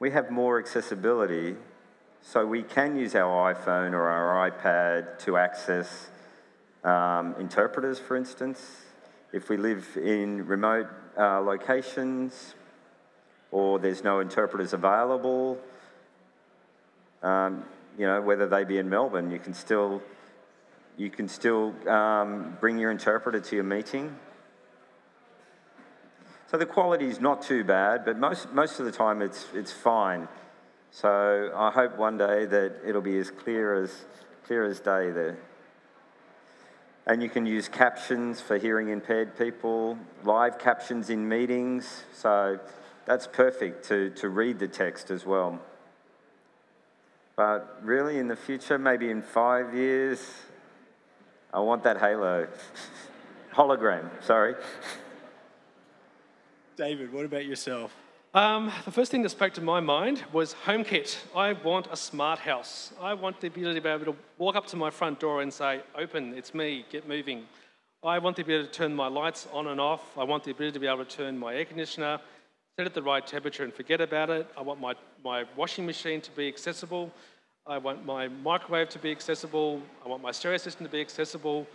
we 0.02 0.10
have 0.10 0.32
more 0.32 0.58
accessibility, 0.58 1.54
so 2.22 2.44
we 2.44 2.64
can 2.64 2.96
use 2.96 3.14
our 3.14 3.54
iPhone 3.54 3.92
or 3.92 4.08
our 4.08 4.50
iPad 4.50 5.16
to 5.20 5.36
access 5.36 6.08
um, 6.82 7.36
interpreters, 7.38 8.00
for 8.00 8.16
instance. 8.16 8.82
If 9.32 9.48
we 9.48 9.56
live 9.56 9.96
in 9.96 10.44
remote 10.44 10.88
uh, 11.18 11.40
locations 11.40 12.54
or 13.50 13.78
there's 13.78 14.02
no 14.02 14.20
interpreters 14.20 14.72
available, 14.72 15.58
um, 17.22 17.64
you 17.98 18.06
know, 18.06 18.20
whether 18.20 18.48
they 18.48 18.64
be 18.64 18.78
in 18.78 18.88
Melbourne, 18.88 19.30
you 19.30 19.38
can 19.38 19.54
still 19.54 20.02
you 20.96 21.10
can 21.10 21.28
still 21.28 21.74
um, 21.88 22.56
bring 22.60 22.78
your 22.78 22.90
interpreter 22.90 23.40
to 23.40 23.54
your 23.54 23.64
meeting. 23.64 24.14
So 26.50 26.58
the 26.58 26.66
quality 26.66 27.06
is 27.06 27.18
not 27.18 27.40
too 27.40 27.64
bad, 27.64 28.04
but 28.04 28.18
most, 28.18 28.52
most 28.52 28.78
of 28.78 28.84
the 28.84 28.92
time 28.92 29.22
it's, 29.22 29.46
it's 29.54 29.72
fine. 29.72 30.28
So 30.90 31.50
I 31.56 31.70
hope 31.70 31.96
one 31.96 32.18
day 32.18 32.44
that 32.44 32.74
it'll 32.86 33.00
be 33.00 33.18
as 33.18 33.30
clear 33.30 33.82
as, 33.82 34.04
clear 34.44 34.64
as 34.64 34.78
day 34.78 35.10
there. 35.10 35.38
And 37.06 37.22
you 37.22 37.28
can 37.28 37.46
use 37.46 37.68
captions 37.68 38.40
for 38.40 38.58
hearing 38.58 38.88
impaired 38.88 39.36
people, 39.36 39.98
live 40.22 40.58
captions 40.58 41.10
in 41.10 41.28
meetings. 41.28 42.04
So 42.14 42.60
that's 43.06 43.26
perfect 43.26 43.86
to, 43.88 44.10
to 44.10 44.28
read 44.28 44.58
the 44.58 44.68
text 44.68 45.10
as 45.10 45.26
well. 45.26 45.60
But 47.34 47.80
really, 47.82 48.18
in 48.18 48.28
the 48.28 48.36
future, 48.36 48.78
maybe 48.78 49.10
in 49.10 49.22
five 49.22 49.74
years, 49.74 50.22
I 51.52 51.60
want 51.60 51.82
that 51.84 51.98
halo. 51.98 52.46
Hologram, 53.52 54.08
sorry. 54.22 54.54
David, 56.76 57.12
what 57.12 57.24
about 57.24 57.44
yourself? 57.44 57.92
Um, 58.34 58.72
the 58.86 58.90
first 58.90 59.10
thing 59.10 59.20
that 59.24 59.28
spoke 59.28 59.52
to 59.54 59.60
my 59.60 59.80
mind 59.80 60.24
was 60.32 60.56
HomeKit. 60.64 61.18
I 61.36 61.52
want 61.52 61.88
a 61.90 61.96
smart 61.96 62.38
house. 62.38 62.94
I 62.98 63.12
want 63.12 63.42
the 63.42 63.48
ability 63.48 63.74
to 63.74 63.82
be 63.82 63.88
able 63.90 64.06
to 64.06 64.16
walk 64.38 64.56
up 64.56 64.66
to 64.68 64.76
my 64.76 64.88
front 64.88 65.20
door 65.20 65.42
and 65.42 65.52
say, 65.52 65.82
Open, 65.94 66.32
it's 66.32 66.54
me, 66.54 66.86
get 66.90 67.06
moving. 67.06 67.44
I 68.02 68.18
want 68.18 68.36
the 68.36 68.42
ability 68.42 68.68
to 68.68 68.72
turn 68.72 68.96
my 68.96 69.08
lights 69.08 69.46
on 69.52 69.66
and 69.66 69.78
off. 69.78 70.16
I 70.16 70.24
want 70.24 70.44
the 70.44 70.50
ability 70.50 70.72
to 70.72 70.78
be 70.78 70.86
able 70.86 71.04
to 71.04 71.16
turn 71.16 71.38
my 71.38 71.54
air 71.54 71.66
conditioner, 71.66 72.20
set 72.78 72.86
it 72.86 72.94
the 72.94 73.02
right 73.02 73.26
temperature 73.26 73.64
and 73.64 73.74
forget 73.74 74.00
about 74.00 74.30
it. 74.30 74.48
I 74.56 74.62
want 74.62 74.80
my, 74.80 74.94
my 75.22 75.44
washing 75.54 75.84
machine 75.84 76.22
to 76.22 76.30
be 76.30 76.48
accessible. 76.48 77.12
I 77.66 77.76
want 77.76 78.06
my 78.06 78.28
microwave 78.28 78.88
to 78.90 78.98
be 78.98 79.10
accessible. 79.10 79.82
I 80.02 80.08
want 80.08 80.22
my 80.22 80.32
stereo 80.32 80.56
system 80.56 80.86
to 80.86 80.90
be 80.90 81.02
accessible. 81.02 81.66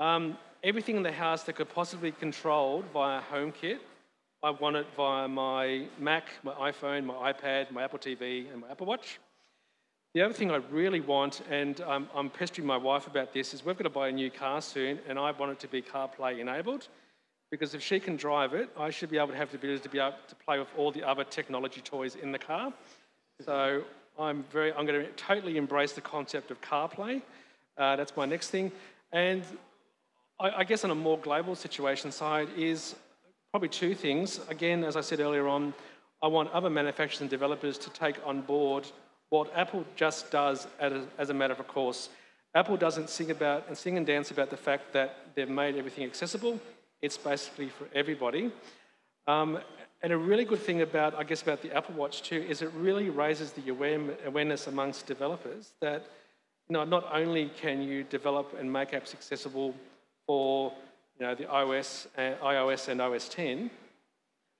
Um, 0.00 0.36
everything 0.64 0.96
in 0.96 1.04
the 1.04 1.12
house 1.12 1.44
that 1.44 1.52
could 1.54 1.68
possibly 1.68 2.10
be 2.10 2.16
controlled 2.18 2.86
via 2.92 3.22
HomeKit 3.32 3.78
I 4.44 4.50
want 4.50 4.74
it 4.74 4.86
via 4.96 5.28
my 5.28 5.86
Mac, 6.00 6.24
my 6.42 6.52
iPhone, 6.54 7.04
my 7.04 7.32
iPad, 7.32 7.70
my 7.70 7.84
Apple 7.84 8.00
TV, 8.00 8.50
and 8.52 8.62
my 8.62 8.70
Apple 8.72 8.88
Watch. 8.88 9.20
The 10.14 10.22
other 10.22 10.34
thing 10.34 10.50
I 10.50 10.56
really 10.56 10.98
want, 10.98 11.42
and 11.48 11.80
um, 11.82 12.08
I'm 12.12 12.28
pestering 12.28 12.66
my 12.66 12.76
wife 12.76 13.06
about 13.06 13.32
this, 13.32 13.54
is 13.54 13.64
we've 13.64 13.76
got 13.76 13.84
to 13.84 13.90
buy 13.90 14.08
a 14.08 14.12
new 14.12 14.32
car 14.32 14.60
soon, 14.60 14.98
and 15.08 15.16
I 15.16 15.30
want 15.30 15.52
it 15.52 15.60
to 15.60 15.68
be 15.68 15.80
CarPlay 15.80 16.40
enabled. 16.40 16.88
Because 17.52 17.72
if 17.74 17.82
she 17.82 18.00
can 18.00 18.16
drive 18.16 18.52
it, 18.52 18.68
I 18.76 18.90
should 18.90 19.10
be 19.10 19.16
able 19.18 19.28
to 19.28 19.36
have 19.36 19.52
the 19.52 19.58
ability 19.58 19.80
to 19.84 19.88
be 19.88 20.00
able 20.00 20.16
to 20.26 20.34
play 20.34 20.58
with 20.58 20.68
all 20.76 20.90
the 20.90 21.04
other 21.04 21.22
technology 21.22 21.80
toys 21.80 22.16
in 22.16 22.32
the 22.32 22.38
car. 22.38 22.72
So 23.44 23.84
I'm 24.18 24.42
very, 24.50 24.72
I'm 24.72 24.86
going 24.86 25.06
to 25.06 25.12
totally 25.12 25.56
embrace 25.56 25.92
the 25.92 26.00
concept 26.00 26.50
of 26.50 26.60
CarPlay. 26.60 27.22
Uh, 27.78 27.94
that's 27.94 28.16
my 28.16 28.26
next 28.26 28.50
thing. 28.50 28.72
And 29.12 29.44
I, 30.40 30.50
I 30.50 30.64
guess 30.64 30.82
on 30.82 30.90
a 30.90 30.96
more 30.96 31.18
global 31.18 31.54
situation 31.54 32.10
side 32.10 32.48
is 32.56 32.96
Probably 33.52 33.68
two 33.68 33.94
things. 33.94 34.40
Again, 34.48 34.82
as 34.82 34.96
I 34.96 35.02
said 35.02 35.20
earlier 35.20 35.46
on, 35.46 35.74
I 36.22 36.26
want 36.26 36.50
other 36.52 36.70
manufacturers 36.70 37.20
and 37.20 37.28
developers 37.28 37.76
to 37.78 37.90
take 37.90 38.16
on 38.24 38.40
board 38.40 38.86
what 39.28 39.50
Apple 39.54 39.84
just 39.94 40.30
does 40.30 40.66
as 41.18 41.28
a 41.28 41.34
matter 41.34 41.52
of 41.52 41.68
course. 41.68 42.08
Apple 42.54 42.78
doesn't 42.78 43.10
sing 43.10 43.30
about 43.30 43.68
and 43.68 43.76
sing 43.76 43.98
and 43.98 44.06
dance 44.06 44.30
about 44.30 44.48
the 44.48 44.56
fact 44.56 44.94
that 44.94 45.16
they've 45.34 45.50
made 45.50 45.76
everything 45.76 46.04
accessible. 46.04 46.58
It's 47.02 47.18
basically 47.18 47.68
for 47.68 47.88
everybody. 47.94 48.50
Um, 49.26 49.58
and 50.02 50.14
a 50.14 50.16
really 50.16 50.46
good 50.46 50.60
thing 50.60 50.80
about, 50.80 51.14
I 51.14 51.22
guess, 51.22 51.42
about 51.42 51.60
the 51.60 51.76
Apple 51.76 51.94
Watch 51.94 52.22
too, 52.22 52.44
is 52.48 52.62
it 52.62 52.70
really 52.74 53.10
raises 53.10 53.52
the 53.52 53.68
awareness 53.68 54.66
amongst 54.66 55.06
developers 55.06 55.72
that, 55.80 56.06
you 56.68 56.72
know, 56.72 56.84
not 56.84 57.06
only 57.12 57.50
can 57.60 57.82
you 57.82 58.02
develop 58.04 58.56
and 58.58 58.72
make 58.72 58.92
apps 58.92 59.12
accessible 59.12 59.74
for 60.26 60.72
you 61.18 61.26
know, 61.26 61.34
the 61.34 61.44
iOS, 61.44 62.06
uh, 62.16 62.44
iOS 62.44 62.88
and 62.88 63.00
OS 63.00 63.28
10, 63.28 63.70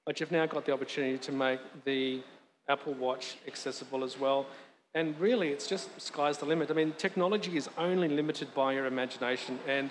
but 0.05 0.21
you've 0.21 0.33
now 0.33 0.47
got 0.47 0.65
the 0.65 0.73
opportunity 0.73 1.19
to 1.19 1.33
make 1.33 1.61
the 1.85 2.23
Apple 2.69 2.95
Watch 2.95 3.37
accessible 3.47 4.05
as 4.05 4.19
well. 4.19 4.47
And 4.95 5.19
really, 5.19 5.49
it's 5.49 5.67
just 5.67 6.01
sky's 6.01 6.39
the 6.39 6.45
limit. 6.45 6.71
I 6.71 6.75
mean, 6.75 6.93
technology 6.99 7.57
is 7.57 7.69
only 7.79 8.09
limited 8.09 8.53
by 8.55 8.73
your 8.73 8.87
imagination. 8.87 9.59
And 9.67 9.91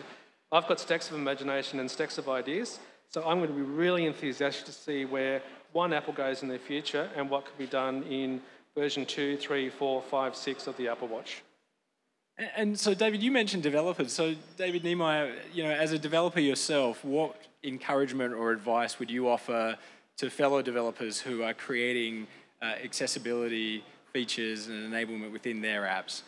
I've 0.52 0.68
got 0.68 0.80
stacks 0.80 1.10
of 1.10 1.16
imagination 1.16 1.80
and 1.80 1.90
stacks 1.90 2.18
of 2.18 2.30
ideas. 2.30 2.80
So 3.10 3.24
I'm 3.26 3.40
going 3.40 3.50
to 3.50 3.56
be 3.56 3.62
really 3.62 4.06
enthusiastic 4.06 4.66
to 4.66 4.72
see 4.72 5.06
where 5.06 5.42
one 5.72 5.94
Apple 5.94 6.14
goes 6.14 6.44
in 6.44 6.50
the 6.50 6.60
future 6.60 7.10
and 7.16 7.30
what 7.30 7.46
can 7.46 7.56
be 7.58 7.66
done 7.66 8.04
in 8.04 8.42
version 8.76 9.06
2, 9.06 9.38
3, 9.38 9.70
4, 9.70 10.02
5, 10.02 10.36
6 10.36 10.68
of 10.68 10.78
the 10.78 10.88
Apple 10.88 11.08
Watch. 11.08 11.42
And 12.56 12.80
so, 12.80 12.94
David, 12.94 13.22
you 13.22 13.32
mentioned 13.32 13.62
developers. 13.62 14.12
So, 14.14 14.36
David 14.58 14.84
Niemeijer, 14.84 15.36
you 15.54 15.64
know, 15.64 15.72
as 15.72 15.92
a 15.92 16.00
developer 16.00 16.40
yourself, 16.40 17.04
what 17.06 17.36
encouragement 17.64 18.34
or 18.34 18.52
advice 18.52 18.98
would 19.00 19.12
you 19.12 19.30
offer 19.30 19.78
to 20.18 20.30
fellow 20.30 20.62
developers 20.62 21.20
who 21.20 21.44
are 21.44 21.54
creating 21.54 22.28
uh, 22.62 22.66
accessibility 22.84 23.84
features 24.12 24.68
and 24.68 24.92
enablement 24.92 25.32
within 25.32 25.62
their 25.62 25.84
apps? 25.84 26.22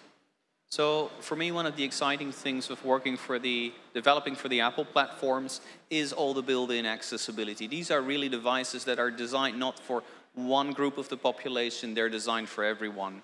So 0.69 1.11
for 1.19 1.35
me, 1.35 1.51
one 1.51 1.65
of 1.65 1.75
the 1.75 1.83
exciting 1.83 2.31
things 2.31 2.69
of 2.69 2.83
working 2.83 3.15
for 3.15 3.37
the, 3.37 3.71
developing 3.93 4.35
for 4.35 4.49
the 4.49 4.61
Apple 4.61 4.85
platforms 4.85 5.61
is 5.89 6.11
all 6.11 6.33
the 6.33 6.41
built-in 6.41 6.85
accessibility. 6.85 7.67
These 7.67 7.91
are 7.91 8.01
really 8.01 8.27
devices 8.29 8.83
that 8.85 8.97
are 8.97 9.11
designed 9.11 9.59
not 9.59 9.79
for 9.79 10.03
one 10.33 10.71
group 10.71 10.97
of 10.97 11.09
the 11.09 11.17
population, 11.17 11.93
they're 11.93 12.09
designed 12.09 12.49
for 12.49 12.63
everyone. 12.63 13.21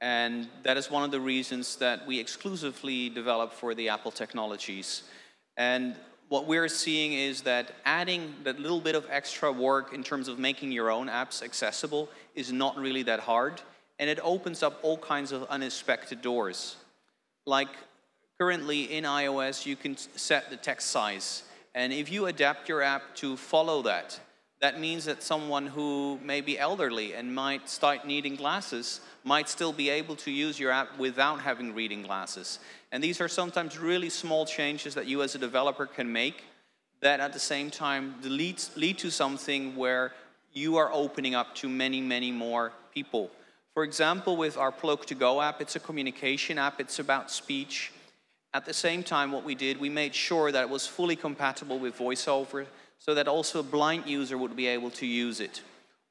And 0.00 0.48
that 0.62 0.76
is 0.76 0.90
one 0.90 1.04
of 1.04 1.10
the 1.10 1.20
reasons 1.20 1.76
that 1.76 2.06
we 2.06 2.20
exclusively 2.20 3.08
develop 3.08 3.52
for 3.52 3.74
the 3.74 3.88
Apple 3.88 4.10
technologies. 4.10 5.04
And 5.56 5.96
what 6.28 6.46
we're 6.46 6.68
seeing 6.68 7.12
is 7.12 7.42
that 7.42 7.72
adding 7.84 8.34
that 8.44 8.58
little 8.58 8.80
bit 8.80 8.94
of 8.94 9.06
extra 9.10 9.50
work 9.50 9.94
in 9.94 10.02
terms 10.02 10.28
of 10.28 10.38
making 10.38 10.72
your 10.72 10.90
own 10.90 11.06
apps 11.06 11.42
accessible 11.42 12.08
is 12.34 12.52
not 12.52 12.76
really 12.76 13.04
that 13.04 13.20
hard. 13.20 13.62
And 13.98 14.10
it 14.10 14.18
opens 14.22 14.62
up 14.62 14.78
all 14.82 14.98
kinds 14.98 15.32
of 15.32 15.44
unexpected 15.44 16.20
doors. 16.20 16.76
Like 17.46 17.68
currently 18.38 18.92
in 18.92 19.04
iOS, 19.04 19.64
you 19.64 19.76
can 19.76 19.96
set 19.96 20.50
the 20.50 20.56
text 20.56 20.90
size. 20.90 21.44
And 21.74 21.92
if 21.92 22.10
you 22.10 22.26
adapt 22.26 22.68
your 22.68 22.82
app 22.82 23.14
to 23.16 23.36
follow 23.36 23.82
that, 23.82 24.18
that 24.66 24.80
means 24.80 25.04
that 25.04 25.22
someone 25.22 25.64
who 25.64 26.18
may 26.24 26.40
be 26.40 26.58
elderly 26.58 27.14
and 27.14 27.32
might 27.32 27.68
start 27.68 28.04
needing 28.04 28.34
glasses 28.34 29.00
might 29.22 29.48
still 29.48 29.72
be 29.72 29.88
able 29.88 30.16
to 30.16 30.32
use 30.32 30.58
your 30.58 30.72
app 30.72 30.98
without 30.98 31.40
having 31.40 31.72
reading 31.72 32.02
glasses. 32.02 32.58
And 32.90 33.00
these 33.00 33.20
are 33.20 33.28
sometimes 33.28 33.78
really 33.78 34.10
small 34.10 34.44
changes 34.44 34.92
that 34.96 35.06
you 35.06 35.22
as 35.22 35.36
a 35.36 35.38
developer 35.38 35.86
can 35.86 36.12
make 36.12 36.42
that 37.00 37.20
at 37.20 37.32
the 37.32 37.38
same 37.38 37.70
time 37.70 38.16
lead, 38.24 38.60
lead 38.74 38.98
to 38.98 39.08
something 39.08 39.76
where 39.76 40.12
you 40.52 40.74
are 40.78 40.90
opening 40.92 41.36
up 41.36 41.54
to 41.54 41.68
many, 41.68 42.00
many 42.00 42.32
more 42.32 42.72
people. 42.92 43.30
For 43.72 43.84
example, 43.84 44.36
with 44.36 44.56
our 44.56 44.72
Proloquo2Go 44.72 45.44
app, 45.44 45.60
it's 45.60 45.76
a 45.76 45.80
communication 45.80 46.58
app, 46.58 46.80
it's 46.80 46.98
about 46.98 47.30
speech. 47.30 47.92
At 48.52 48.64
the 48.64 48.74
same 48.74 49.04
time, 49.04 49.30
what 49.30 49.44
we 49.44 49.54
did, 49.54 49.78
we 49.78 49.90
made 49.90 50.12
sure 50.12 50.50
that 50.50 50.62
it 50.62 50.70
was 50.70 50.88
fully 50.88 51.14
compatible 51.14 51.78
with 51.78 51.96
VoiceOver 51.96 52.66
so 52.98 53.14
that 53.14 53.28
also 53.28 53.60
a 53.60 53.62
blind 53.62 54.06
user 54.06 54.36
would 54.38 54.56
be 54.56 54.66
able 54.66 54.90
to 54.90 55.06
use 55.06 55.40
it. 55.40 55.62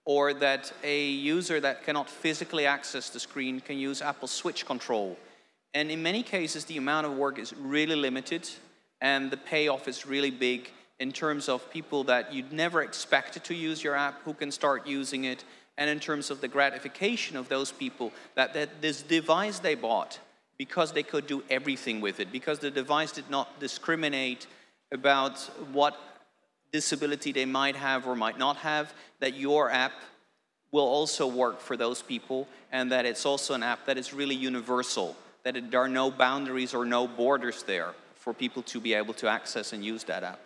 Or 0.06 0.34
that 0.36 0.72
a 0.84 1.06
user 1.10 1.60
that 1.60 1.84
cannot 1.84 2.10
physically 2.10 2.66
access 2.66 3.10
the 3.10 3.20
screen 3.20 3.60
can 3.60 3.78
use 3.78 4.02
Apple 4.02 4.28
Switch 4.28 4.66
Control. 4.66 5.18
And 5.74 5.92
in 5.92 6.02
many 6.04 6.24
cases, 6.24 6.66
the 6.66 6.78
amount 6.78 7.08
of 7.08 7.18
work 7.18 7.40
is 7.40 7.54
really 7.54 7.96
limited 7.96 8.48
and 9.02 9.30
the 9.30 9.38
payoff 9.38 9.88
is 9.88 10.06
really 10.06 10.32
big 10.32 10.72
in 11.00 11.12
terms 11.12 11.50
of 11.50 11.70
people 11.72 12.04
that 12.06 12.34
you'd 12.34 12.54
never 12.54 12.82
expected 12.82 13.44
to 13.44 13.54
use 13.54 13.84
your 13.84 13.96
app 13.96 14.22
who 14.24 14.34
can 14.34 14.52
start 14.52 14.88
using 14.88 15.26
it, 15.26 15.44
and 15.78 15.90
in 15.90 16.00
terms 16.00 16.32
of 16.32 16.40
the 16.40 16.48
gratification 16.48 17.36
of 17.36 17.50
those 17.50 17.72
people 17.72 18.14
that, 18.36 18.54
that 18.54 18.82
this 18.82 19.02
device 19.02 19.60
they 19.60 19.76
bought 19.76 20.20
because 20.58 20.94
they 20.94 21.04
could 21.04 21.28
do 21.28 21.44
everything 21.50 22.00
with 22.00 22.22
it, 22.22 22.32
because 22.32 22.60
the 22.60 22.72
device 22.72 23.12
did 23.12 23.30
not 23.30 23.60
discriminate 23.60 24.48
about 24.94 25.38
what 25.74 26.00
disability 26.80 27.32
they 27.32 27.46
might 27.46 27.78
have 27.88 28.02
or 28.10 28.16
might 28.26 28.38
not 28.38 28.58
have, 28.58 28.94
that 29.24 29.34
your 29.46 29.64
app 29.86 29.96
will 30.72 30.90
also 30.98 31.26
work 31.26 31.58
for 31.68 31.76
those 31.78 32.02
people, 32.02 32.48
and 32.72 32.92
that 32.92 33.06
it's 33.06 33.26
also 33.26 33.54
an 33.54 33.64
app 33.64 33.86
that 33.86 33.98
is 33.98 34.14
really 34.14 34.36
universal, 34.36 35.16
that 35.44 35.56
it, 35.56 35.72
there 35.72 35.80
are 35.80 35.96
no 36.02 36.12
boundaries 36.12 36.74
or 36.74 36.84
no 36.98 37.08
borders 37.08 37.64
there 37.64 37.92
for 38.24 38.34
people 38.34 38.62
to 38.64 38.78
be 38.82 38.94
able 38.94 39.14
to 39.14 39.28
access 39.38 39.72
and 39.74 39.86
use 39.86 40.04
that 40.04 40.22
app. 40.24 40.42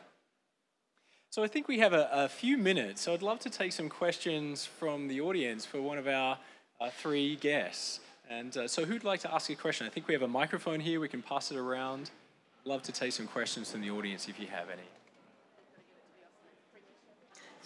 So 1.31 1.43
I 1.43 1.47
think 1.47 1.67
we 1.67 1.79
have 1.79 1.93
a, 1.93 2.05
a, 2.11 2.29
few 2.29 2.57
minutes. 2.57 3.01
So 3.01 3.13
I'd 3.13 3.21
love 3.31 3.39
to 3.47 3.49
take 3.49 3.71
some 3.71 3.89
questions 3.89 4.65
from 4.79 5.07
the 5.07 5.19
audience 5.21 5.65
for 5.65 5.81
one 5.81 5.97
of 5.97 6.07
our 6.07 6.37
uh, 6.81 6.89
three 7.01 7.35
guests. 7.37 7.99
And 8.29 8.55
uh, 8.55 8.67
so 8.67 8.85
who'd 8.85 9.03
like 9.03 9.21
to 9.21 9.33
ask 9.33 9.49
a 9.49 9.55
question? 9.55 9.87
I 9.87 9.89
think 9.89 10.07
we 10.07 10.13
have 10.13 10.27
a 10.31 10.33
microphone 10.41 10.79
here. 10.79 10.99
We 10.99 11.07
can 11.07 11.23
pass 11.23 11.51
it 11.51 11.57
around. 11.57 12.11
Love 12.65 12.83
to 12.83 12.91
take 12.91 13.13
some 13.13 13.27
questions 13.27 13.71
from 13.71 13.81
the 13.81 13.91
audience 13.97 14.27
if 14.27 14.39
you 14.39 14.47
have 14.47 14.69
any. 14.69 14.89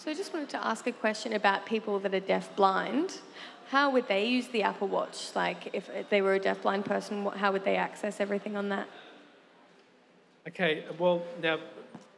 So 0.04 0.12
I 0.12 0.16
just 0.16 0.34
wanted 0.34 0.50
to 0.50 0.68
ask 0.68 0.86
a 0.86 0.92
question 0.92 1.32
about 1.32 1.66
people 1.66 1.98
that 2.00 2.14
are 2.14 2.20
deaf-blind. 2.20 3.22
How 3.70 3.90
would 3.90 4.10
they 4.10 4.26
use 4.26 4.50
the 4.50 4.62
Apple 4.62 4.90
Watch? 4.90 5.34
Like, 5.34 5.70
if 5.72 5.90
they 6.10 6.22
were 6.22 6.34
a 6.34 6.40
deaf-blind 6.40 6.84
person, 6.84 7.26
how 7.28 7.54
would 7.54 7.64
they 7.64 7.78
access 7.78 8.20
everything 8.20 8.58
on 8.58 8.68
that? 8.68 8.90
Okay, 10.46 10.84
well, 11.00 11.24
now 11.42 11.58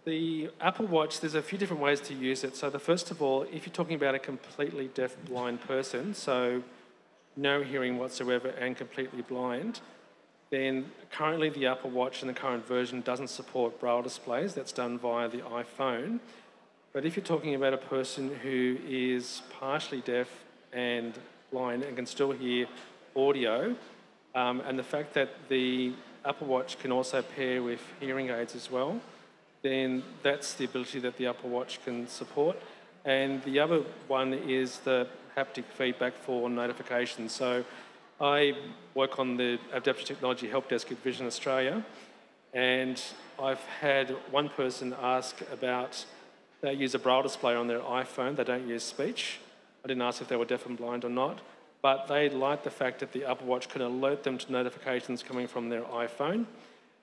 the 0.04 0.50
Apple 0.60 0.88
Watch, 0.88 1.20
there's 1.20 1.36
a 1.36 1.44
few 1.44 1.60
different 1.60 1.80
ways 1.80 2.02
to 2.02 2.16
use 2.16 2.44
it. 2.44 2.56
So, 2.56 2.72
the 2.72 2.80
first 2.80 3.12
of 3.12 3.22
all, 3.22 3.44
if 3.44 3.68
you're 3.68 3.74
talking 3.76 3.96
about 3.96 4.16
a 4.16 4.20
completely 4.20 4.88
deaf 4.88 5.16
blind 5.26 5.62
person, 5.62 6.16
so 6.16 6.64
no 7.38 7.62
hearing 7.62 8.00
whatsoever 8.00 8.48
and 8.48 8.76
completely 8.76 9.22
blind, 9.22 9.82
then 10.50 10.90
currently 11.12 11.50
the 11.50 11.68
Apple 11.68 11.92
Watch 11.92 12.24
in 12.24 12.30
the 12.30 12.34
current 12.34 12.66
version 12.66 13.02
doesn't 13.02 13.28
support 13.28 13.80
braille 13.80 14.02
displays. 14.02 14.56
That's 14.56 14.72
done 14.72 14.98
via 14.98 15.30
the 15.30 15.42
iPhone. 15.42 16.20
But 16.96 17.04
if 17.06 17.18
you're 17.18 17.26
talking 17.26 17.56
about 17.56 17.74
a 17.74 17.78
person 17.78 18.34
who 18.42 18.78
is 18.88 19.42
partially 19.60 20.00
deaf 20.00 20.30
and 20.72 21.14
blind 21.52 21.84
and 21.84 21.94
can 21.94 22.06
still 22.06 22.32
hear 22.32 22.68
audio, 23.18 23.76
um, 24.34 24.62
and 24.62 24.80
the 24.80 24.84
fact 24.84 25.14
that 25.16 25.28
the 25.50 25.92
Apple 26.24 26.48
Watch 26.48 26.80
can 26.80 26.94
also 26.94 27.22
pair 27.22 27.62
with 27.62 27.82
hearing 28.00 28.30
aids 28.30 28.56
as 28.56 28.72
well, 28.72 29.02
then 29.62 30.04
that's 30.24 30.54
the 30.54 30.64
ability 30.64 31.00
that 31.00 31.18
the 31.18 31.28
Apple 31.28 31.50
Watch 31.50 31.84
can 31.84 32.08
support. 32.08 32.56
And 33.04 33.44
the 33.44 33.60
other 33.60 33.84
one 34.08 34.34
is 34.34 34.80
the 34.80 35.10
haptic 35.36 35.66
feedback 35.66 36.14
for 36.14 36.50
notifications. 36.50 37.34
So 37.34 37.66
I 38.22 38.56
work 38.94 39.20
on 39.20 39.36
the 39.36 39.60
Adaptive 39.74 40.06
Technology 40.06 40.48
Help 40.48 40.70
Desk 40.70 40.90
at 40.94 40.98
Vision 41.00 41.28
Australia, 41.28 41.84
and 42.54 43.04
I've 43.38 43.66
had 43.82 44.12
one 44.32 44.48
person 44.48 44.96
ask 45.02 45.42
about 45.52 46.06
they 46.66 46.74
use 46.74 46.96
a 46.96 47.00
braille 47.00 47.22
display 47.22 47.56
on 47.56 47.68
their 47.68 47.80
iPhone, 47.80 48.36
they 48.36 48.44
don't 48.44 48.68
use 48.68 48.84
speech. 48.84 49.40
I 49.84 49.88
didn't 49.88 50.04
ask 50.04 50.22
if 50.22 50.28
they 50.28 50.36
were 50.36 50.46
deaf 50.46 50.66
and 50.66 50.78
blind 50.78 51.06
or 51.06 51.10
not, 51.10 51.40
but 51.82 52.08
they 52.08 52.30
liked 52.30 52.64
the 52.64 52.72
fact 52.72 53.00
that 53.00 53.12
the 53.12 53.26
Apple 53.26 53.48
Watch 53.48 53.70
can 53.70 53.82
alert 53.82 54.24
them 54.24 54.38
to 54.38 54.52
notifications 54.52 55.22
coming 55.22 55.48
from 55.48 55.70
their 55.70 55.84
iPhone 55.84 56.46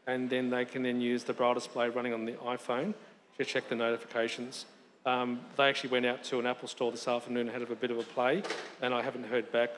and 0.06 0.28
then 0.28 0.50
they 0.50 0.64
can 0.64 0.82
then 0.82 1.00
use 1.00 1.24
the 1.24 1.32
braille 1.32 1.54
display 1.54 1.88
running 1.88 2.12
on 2.12 2.24
the 2.24 2.32
iPhone 2.32 2.94
to 3.38 3.44
check 3.44 3.68
the 3.68 3.74
notifications. 3.74 4.66
Um, 5.04 5.40
they 5.56 5.64
actually 5.64 5.90
went 5.90 6.06
out 6.06 6.22
to 6.24 6.38
an 6.38 6.46
Apple 6.46 6.68
store 6.68 6.90
this 6.90 7.08
afternoon 7.08 7.48
ahead 7.48 7.62
of 7.62 7.70
a 7.70 7.74
bit 7.74 7.90
of 7.90 7.98
a 7.98 8.02
play, 8.02 8.42
and 8.80 8.94
I 8.94 9.02
haven't 9.02 9.24
heard 9.24 9.50
back 9.52 9.70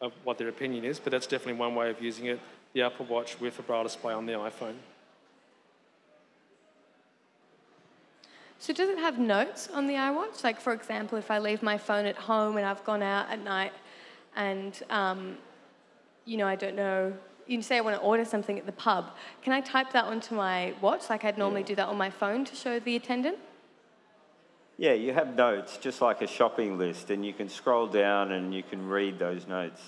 of 0.00 0.12
what 0.24 0.38
their 0.38 0.48
opinion 0.48 0.84
is, 0.84 0.98
but 0.98 1.10
that's 1.10 1.26
definitely 1.26 1.60
one 1.60 1.74
way 1.74 1.90
of 1.90 2.00
using 2.00 2.26
it, 2.26 2.40
the 2.72 2.82
Apple 2.82 3.06
Watch 3.06 3.38
with 3.40 3.58
a 3.58 3.62
braille 3.62 3.82
display 3.82 4.14
on 4.14 4.26
the 4.26 4.32
iPhone. 4.32 4.74
So 8.60 8.72
does 8.72 8.88
it 8.90 8.98
have 8.98 9.18
notes 9.18 9.68
on 9.72 9.86
the 9.88 9.94
iWatch? 9.94 10.44
Like, 10.44 10.60
for 10.60 10.72
example, 10.72 11.18
if 11.18 11.30
I 11.30 11.38
leave 11.38 11.62
my 11.62 11.76
phone 11.76 12.06
at 12.06 12.16
home 12.16 12.56
and 12.56 12.64
I've 12.64 12.84
gone 12.84 13.02
out 13.02 13.28
at 13.30 13.42
night 13.42 13.72
and, 14.36 14.80
um, 14.90 15.38
you 16.26 16.36
know, 16.36 16.46
I 16.46 16.54
don't 16.54 16.76
know 16.76 17.12
you 17.50 17.60
say 17.62 17.78
I 17.78 17.80
want 17.80 17.96
to 17.96 18.02
order 18.02 18.24
something 18.24 18.58
at 18.58 18.66
the 18.66 18.72
pub, 18.72 19.10
can 19.42 19.52
I 19.52 19.60
type 19.60 19.92
that 19.92 20.04
onto 20.04 20.34
my 20.34 20.72
watch 20.80 21.10
like 21.10 21.24
I'd 21.24 21.36
normally 21.36 21.64
do 21.64 21.74
that 21.74 21.88
on 21.88 21.98
my 21.98 22.10
phone 22.10 22.44
to 22.44 22.54
show 22.54 22.78
the 22.78 22.96
attendant? 22.96 23.38
Yeah, 24.78 24.92
you 24.92 25.12
have 25.12 25.34
notes, 25.34 25.76
just 25.76 26.00
like 26.00 26.22
a 26.22 26.26
shopping 26.26 26.78
list, 26.78 27.10
and 27.10 27.26
you 27.26 27.34
can 27.34 27.48
scroll 27.48 27.86
down 27.86 28.32
and 28.32 28.54
you 28.54 28.62
can 28.62 28.88
read 28.88 29.18
those 29.18 29.46
notes. 29.46 29.82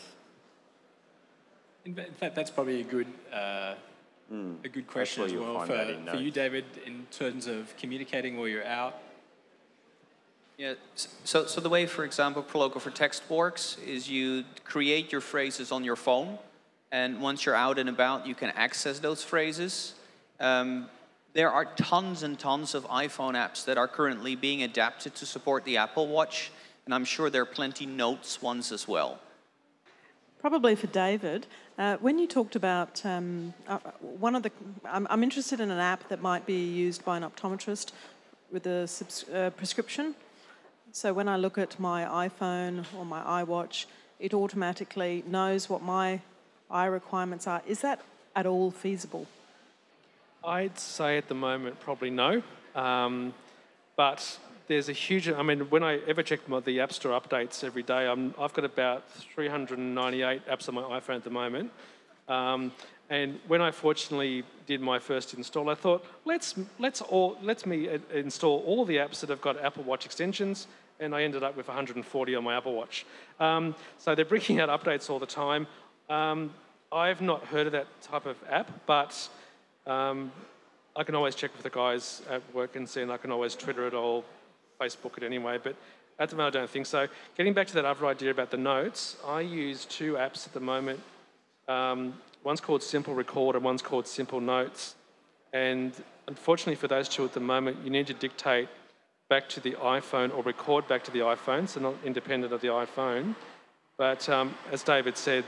In 1.85 1.95
fact, 1.95 2.35
that's 2.35 2.51
probably 2.51 2.81
a 2.81 2.85
good, 2.85 3.07
uh, 3.33 3.75
mm. 4.33 4.65
a 4.65 4.69
good 4.69 4.87
question 4.87 5.25
as 5.25 5.35
well 5.35 5.61
for, 5.61 5.97
for 6.11 6.17
you, 6.17 6.31
David, 6.31 6.65
in 6.87 7.07
terms 7.11 7.47
of 7.47 7.77
communicating 7.77 8.37
while 8.37 8.49
you're 8.49 8.67
out. 8.67 8.99
Yeah, 10.59 10.75
so, 11.25 11.47
so 11.47 11.61
the 11.61 11.69
way, 11.69 11.87
for 11.87 12.05
example, 12.05 12.43
Proloquo 12.43 12.81
for 12.81 12.91
Text 12.91 13.23
works 13.29 13.79
is 13.85 14.09
you 14.09 14.45
create 14.65 15.11
your 15.11 15.21
phrases 15.21 15.73
on 15.73 15.83
your 15.83 15.97
phone 15.97 16.39
and 16.93 17.23
once 17.23 17.47
you're 17.47 17.55
out 17.55 17.79
and 17.79 17.89
about, 17.89 18.27
you 18.27 18.35
can 18.35 18.51
access 18.51 18.99
those 18.99 19.25
phrases. 19.25 19.95
Um, 20.39 20.89
there 21.33 21.51
are 21.51 21.65
tons 21.65 22.23
and 22.23 22.39
tons 22.39 22.75
of 22.75 22.85
iPhone 22.89 23.33
apps 23.33 23.65
that 23.65 23.79
are 23.79 23.89
currently 23.89 24.37
being 24.37 24.63
adapted 24.63 25.15
to 25.15 25.27
support 25.27 25.65
the 25.65 25.79
Apple 25.79 26.07
Watch, 26.07 26.53
and 26.85 26.95
I'm 26.95 27.07
sure 27.07 27.31
there 27.31 27.43
are 27.43 27.47
plenty 27.47 27.87
notes 27.87 28.43
ones 28.43 28.71
as 28.71 28.87
well. 28.87 29.19
Probably 30.39 30.75
for 30.75 30.89
David, 30.89 31.47
uh, 31.79 31.97
when 31.99 32.19
you 32.19 32.27
talked 32.27 32.57
about 32.57 33.05
um, 33.05 33.55
uh, 33.67 33.79
one 34.01 34.35
of 34.35 34.43
the, 34.43 34.53
I'm, 34.85 35.07
I'm, 35.09 35.23
interested 35.23 35.61
in 35.61 35.71
an 35.71 35.79
app 35.79 36.09
that 36.09 36.21
might 36.21 36.45
be 36.45 36.65
used 36.65 37.05
by 37.05 37.17
an 37.17 37.23
optometrist 37.23 37.93
with 38.51 38.67
a 38.67 38.87
subs- 38.87 39.25
uh, 39.31 39.51
prescription. 39.57 40.15
So 40.93 41.15
when 41.15 41.29
I 41.29 41.37
look 41.37 41.57
at 41.57 41.81
my 41.81 42.29
iPhone 42.29 42.85
or 42.97 43.07
my 43.07 43.23
iWatch, 43.43 43.87
it 44.21 44.35
automatically 44.35 45.25
knows 45.27 45.71
what 45.71 45.83
my 45.83 46.21
eye 46.71 46.87
requirements 46.87 47.47
are. 47.47 47.63
Is 47.67 47.81
that 47.81 48.01
at 48.37 48.47
all 48.47 48.71
feasible? 48.71 49.27
I'd 50.45 50.79
say 50.79 51.17
at 51.17 51.29
the 51.29 51.35
moment 51.35 51.81
probably 51.81 52.11
no. 52.11 52.43
Um, 52.75 53.33
but 53.97 54.39
there's 54.73 54.89
a 54.89 54.93
huge, 54.93 55.29
I 55.29 55.43
mean, 55.43 55.61
when 55.69 55.83
I 55.83 56.01
ever 56.07 56.23
check 56.23 56.49
my, 56.49 56.59
the 56.61 56.81
App 56.81 56.95
Store 56.95 57.21
updates 57.21 57.63
every 57.63 57.83
day, 57.83 58.07
i 58.07 58.17
have 58.41 58.55
got 58.55 58.65
about 58.65 59.11
398 59.11 60.47
apps 60.49 60.67
on 60.67 60.75
my 60.75 60.83
iPhone 60.83 61.17
at 61.17 61.25
the 61.25 61.31
moment. 61.31 61.71
Um, 62.27 62.73
and 63.11 63.39
when 63.49 63.61
I 63.61 63.71
fortunately 63.71 64.45
did 64.67 64.81
my 64.81 64.99
first 64.99 65.35
install, 65.35 65.69
I 65.69 65.75
thought, 65.75 66.07
let's, 66.25 66.55
let's, 66.79 67.03
all, 67.03 67.37
let's 67.43 67.67
me 67.67 67.91
install 68.15 68.63
all 68.65 68.87
the 68.87 68.97
apps 68.97 69.21
that 69.21 69.29
have 69.29 69.43
got 69.43 69.63
Apple 69.63 69.83
Watch 69.83 70.07
extensions, 70.07 70.67
and 71.01 71.15
I 71.15 71.23
ended 71.23 71.43
up 71.43 71.55
with 71.55 71.69
140 71.69 72.35
on 72.35 72.43
my 72.45 72.57
Apple 72.57 72.73
Watch. 72.73 73.05
Um, 73.41 73.75
so 73.99 74.15
they're 74.15 74.25
bringing 74.25 74.59
out 74.59 74.71
updates 74.71 75.11
all 75.11 75.19
the 75.19 75.27
time. 75.27 75.67
Um, 76.09 76.55
I've 76.91 77.21
not 77.21 77.45
heard 77.45 77.67
of 77.67 77.73
that 77.73 77.89
type 78.01 78.25
of 78.25 78.37
app, 78.49 78.71
but 78.87 79.29
um, 79.87 80.33
I 80.97 81.05
can 81.05 81.15
always 81.15 81.35
check 81.35 81.53
with 81.53 81.63
the 81.63 81.71
guys 81.71 82.23
at 82.31 82.43
work 82.55 82.75
and 82.77 82.89
see, 82.89 83.03
and 83.03 83.13
I 83.13 83.19
can 83.19 83.31
always 83.31 83.55
Twitter 83.55 83.87
it 83.87 83.93
Facebook 84.83 85.17
it 85.17 85.23
anyway. 85.23 85.59
But 85.63 85.77
at 86.19 86.29
the 86.31 86.37
moment, 86.37 86.57
I 86.57 86.61
don't 86.61 86.71
think 86.71 86.87
so. 86.87 87.09
Getting 87.37 87.55
back 87.55 87.67
to 87.69 87.75
that 87.75 87.85
other 87.85 88.07
idea 88.07 88.31
about 88.31 88.51
the 88.51 88.57
notes, 88.57 89.17
I 89.27 89.41
use 89.41 89.85
two 89.85 90.15
apps 90.15 90.47
at 90.47 90.53
the 90.53 90.61
moment. 90.61 91.01
Um, 91.69 92.15
one's 92.45 92.61
called 92.61 92.83
Simple 92.83 93.15
Record 93.15 93.57
and 93.57 93.65
one's 93.65 93.83
called 93.83 94.07
Simple 94.07 94.41
Notes. 94.41 94.95
And 95.53 95.93
unfortunately, 96.29 96.77
for 96.77 96.89
those 96.89 97.09
two 97.09 97.25
at 97.25 97.33
the 97.33 97.41
moment, 97.41 97.79
you 97.85 97.91
need 97.91 98.07
to 98.09 98.15
dictate 98.15 98.69
back 99.29 99.49
to 99.49 99.61
the 99.61 99.73
iPhone 99.73 100.35
or 100.37 100.43
record 100.43 100.87
back 100.89 101.03
to 101.05 101.11
the 101.11 101.21
iPhone, 101.21 101.69
so 101.69 101.81
not 101.81 101.95
independent 102.05 102.53
of 102.53 102.61
the 102.61 102.69
iPhone. 102.69 103.35
But 103.97 104.29
um, 104.29 104.55
as 104.71 104.83
David 104.83 105.17
said, 105.17 105.45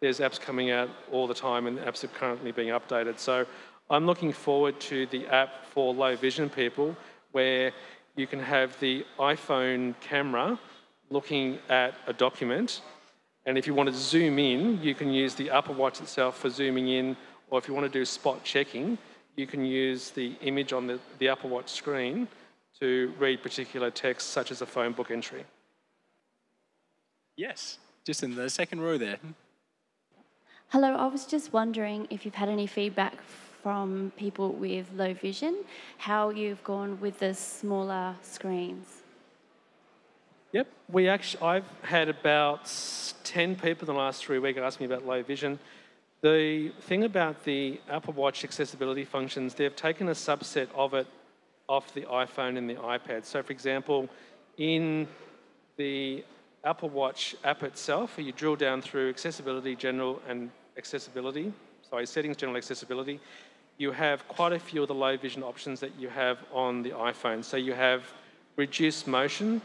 there's 0.00 0.20
apps 0.20 0.40
coming 0.40 0.70
out 0.70 0.88
all 1.12 1.26
the 1.26 1.34
time 1.34 1.66
and 1.66 1.78
apps 1.78 2.04
are 2.04 2.08
currently 2.08 2.52
being 2.52 2.68
updated. 2.68 3.18
So 3.18 3.46
I'm 3.90 4.06
looking 4.06 4.32
forward 4.32 4.78
to 4.80 5.06
the 5.06 5.26
app 5.26 5.64
for 5.66 5.94
low 5.94 6.14
vision 6.16 6.48
people 6.48 6.96
where 7.32 7.72
you 8.18 8.26
can 8.26 8.40
have 8.40 8.78
the 8.80 9.06
iPhone 9.18 9.94
camera 10.00 10.58
looking 11.08 11.58
at 11.68 11.94
a 12.08 12.12
document. 12.12 12.82
And 13.46 13.56
if 13.56 13.66
you 13.66 13.74
want 13.74 13.88
to 13.88 13.94
zoom 13.94 14.40
in, 14.40 14.82
you 14.82 14.94
can 14.94 15.12
use 15.12 15.34
the 15.34 15.50
Apple 15.50 15.74
Watch 15.74 16.00
itself 16.00 16.36
for 16.38 16.50
zooming 16.50 16.88
in. 16.88 17.16
Or 17.48 17.58
if 17.60 17.68
you 17.68 17.74
want 17.74 17.86
to 17.86 17.98
do 17.98 18.04
spot 18.04 18.42
checking, 18.42 18.98
you 19.36 19.46
can 19.46 19.64
use 19.64 20.10
the 20.10 20.34
image 20.42 20.72
on 20.72 20.88
the, 20.88 20.98
the 21.20 21.28
Apple 21.28 21.48
Watch 21.48 21.70
screen 21.70 22.26
to 22.80 23.14
read 23.18 23.40
particular 23.40 23.90
text, 23.90 24.30
such 24.30 24.50
as 24.50 24.62
a 24.62 24.66
phone 24.66 24.92
book 24.92 25.10
entry. 25.12 25.44
Yes, 27.36 27.78
just 28.04 28.24
in 28.24 28.34
the 28.34 28.50
second 28.50 28.80
row 28.80 28.98
there. 28.98 29.18
Hello, 30.70 30.96
I 30.96 31.06
was 31.06 31.24
just 31.24 31.52
wondering 31.52 32.08
if 32.10 32.24
you've 32.24 32.34
had 32.34 32.48
any 32.48 32.66
feedback 32.66 33.14
from 33.62 34.12
people 34.16 34.52
with 34.52 34.86
low 34.94 35.14
vision, 35.14 35.64
how 35.98 36.30
you've 36.30 36.62
gone 36.64 37.00
with 37.00 37.18
the 37.18 37.34
smaller 37.34 38.14
screens. 38.22 39.02
Yep, 40.52 40.66
we 40.90 41.08
actually, 41.08 41.42
I've 41.42 41.70
had 41.82 42.08
about 42.08 42.72
10 43.24 43.56
people 43.56 43.88
in 43.88 43.94
the 43.94 44.00
last 44.00 44.24
three 44.24 44.38
weeks 44.38 44.58
ask 44.58 44.80
me 44.80 44.86
about 44.86 45.06
low 45.06 45.22
vision. 45.22 45.58
The 46.22 46.72
thing 46.80 47.04
about 47.04 47.44
the 47.44 47.80
Apple 47.90 48.14
Watch 48.14 48.44
accessibility 48.44 49.04
functions, 49.04 49.54
they've 49.54 49.76
taken 49.76 50.08
a 50.08 50.12
subset 50.12 50.68
of 50.74 50.94
it 50.94 51.06
off 51.68 51.92
the 51.92 52.02
iPhone 52.02 52.56
and 52.56 52.68
the 52.68 52.76
iPad. 52.76 53.24
So, 53.24 53.42
for 53.42 53.52
example, 53.52 54.08
in 54.56 55.06
the 55.76 56.24
Apple 56.64 56.88
Watch 56.88 57.36
app 57.44 57.62
itself, 57.62 58.14
you 58.18 58.32
drill 58.32 58.56
down 58.56 58.82
through 58.82 59.10
accessibility, 59.10 59.76
general, 59.76 60.20
and 60.26 60.50
accessibility, 60.76 61.52
sorry, 61.88 62.06
settings, 62.06 62.36
general 62.36 62.56
accessibility, 62.56 63.20
you 63.78 63.92
have 63.92 64.26
quite 64.26 64.52
a 64.52 64.58
few 64.58 64.82
of 64.82 64.88
the 64.88 64.94
low 64.94 65.16
vision 65.16 65.42
options 65.44 65.78
that 65.80 65.92
you 65.98 66.08
have 66.08 66.38
on 66.52 66.82
the 66.82 66.90
iPhone. 66.90 67.44
So 67.44 67.56
you 67.56 67.72
have 67.74 68.02
reduced 68.56 69.06
motion. 69.06 69.62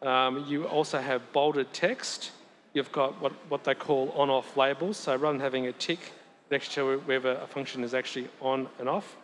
Um, 0.00 0.46
you 0.48 0.64
also 0.66 1.00
have 1.00 1.20
bolded 1.32 1.72
text. 1.72 2.30
You've 2.72 2.92
got 2.92 3.20
what, 3.20 3.32
what 3.48 3.64
they 3.64 3.74
call 3.74 4.10
on-off 4.10 4.56
labels. 4.56 4.96
So 4.96 5.16
rather 5.16 5.32
than 5.32 5.40
having 5.40 5.66
a 5.66 5.72
tick 5.72 6.12
next 6.52 6.72
to 6.74 6.98
whether 7.00 7.32
a 7.32 7.46
function 7.48 7.82
is 7.82 7.94
actually 7.94 8.28
on 8.40 8.68
and 8.78 8.88
off, 8.88 9.16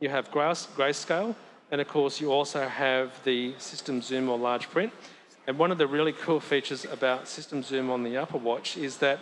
you 0.00 0.08
have 0.08 0.32
grayscale. 0.32 1.36
And 1.70 1.80
of 1.80 1.86
course, 1.86 2.20
you 2.20 2.32
also 2.32 2.66
have 2.66 3.12
the 3.22 3.54
system 3.58 4.02
zoom 4.02 4.28
or 4.28 4.38
large 4.38 4.68
print. 4.70 4.92
And 5.46 5.56
one 5.56 5.70
of 5.70 5.78
the 5.78 5.86
really 5.86 6.12
cool 6.12 6.40
features 6.40 6.84
about 6.84 7.28
system 7.28 7.62
zoom 7.62 7.90
on 7.90 8.02
the 8.02 8.16
Apple 8.16 8.40
Watch 8.40 8.76
is 8.76 8.96
that 8.98 9.20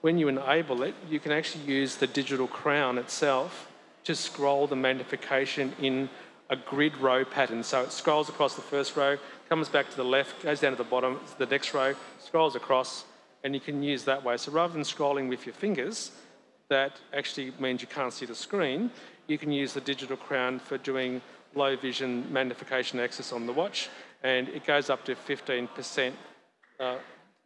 when 0.00 0.18
you 0.18 0.26
enable 0.28 0.82
it, 0.82 0.94
you 1.08 1.20
can 1.20 1.32
actually 1.32 1.64
use 1.64 1.96
the 1.96 2.06
digital 2.06 2.48
crown 2.48 2.98
itself 2.98 3.72
to 4.06 4.14
scroll 4.14 4.68
the 4.68 4.76
magnification 4.76 5.72
in 5.80 6.08
a 6.48 6.54
grid 6.54 6.96
row 6.98 7.24
pattern. 7.24 7.64
So 7.64 7.82
it 7.82 7.90
scrolls 7.90 8.28
across 8.28 8.54
the 8.54 8.62
first 8.62 8.96
row, 8.96 9.18
comes 9.48 9.68
back 9.68 9.90
to 9.90 9.96
the 9.96 10.04
left, 10.04 10.44
goes 10.44 10.60
down 10.60 10.70
to 10.70 10.78
the 10.78 10.84
bottom, 10.84 11.18
the 11.38 11.46
next 11.46 11.74
row, 11.74 11.92
scrolls 12.20 12.54
across, 12.54 13.04
and 13.42 13.52
you 13.52 13.60
can 13.60 13.82
use 13.82 14.04
that 14.04 14.22
way. 14.22 14.36
So 14.36 14.52
rather 14.52 14.72
than 14.72 14.82
scrolling 14.82 15.28
with 15.28 15.44
your 15.44 15.54
fingers, 15.54 16.12
that 16.68 17.00
actually 17.12 17.52
means 17.58 17.80
you 17.80 17.88
can't 17.88 18.12
see 18.12 18.26
the 18.26 18.34
screen, 18.34 18.92
you 19.26 19.38
can 19.38 19.50
use 19.50 19.72
the 19.72 19.80
digital 19.80 20.16
crown 20.16 20.60
for 20.60 20.78
doing 20.78 21.20
low 21.56 21.76
vision 21.76 22.32
magnification 22.32 23.00
access 23.00 23.32
on 23.32 23.44
the 23.44 23.52
watch, 23.52 23.88
and 24.22 24.48
it 24.50 24.64
goes 24.64 24.88
up 24.88 25.04
to 25.06 25.16
15% 25.16 26.12
uh, 26.78 26.96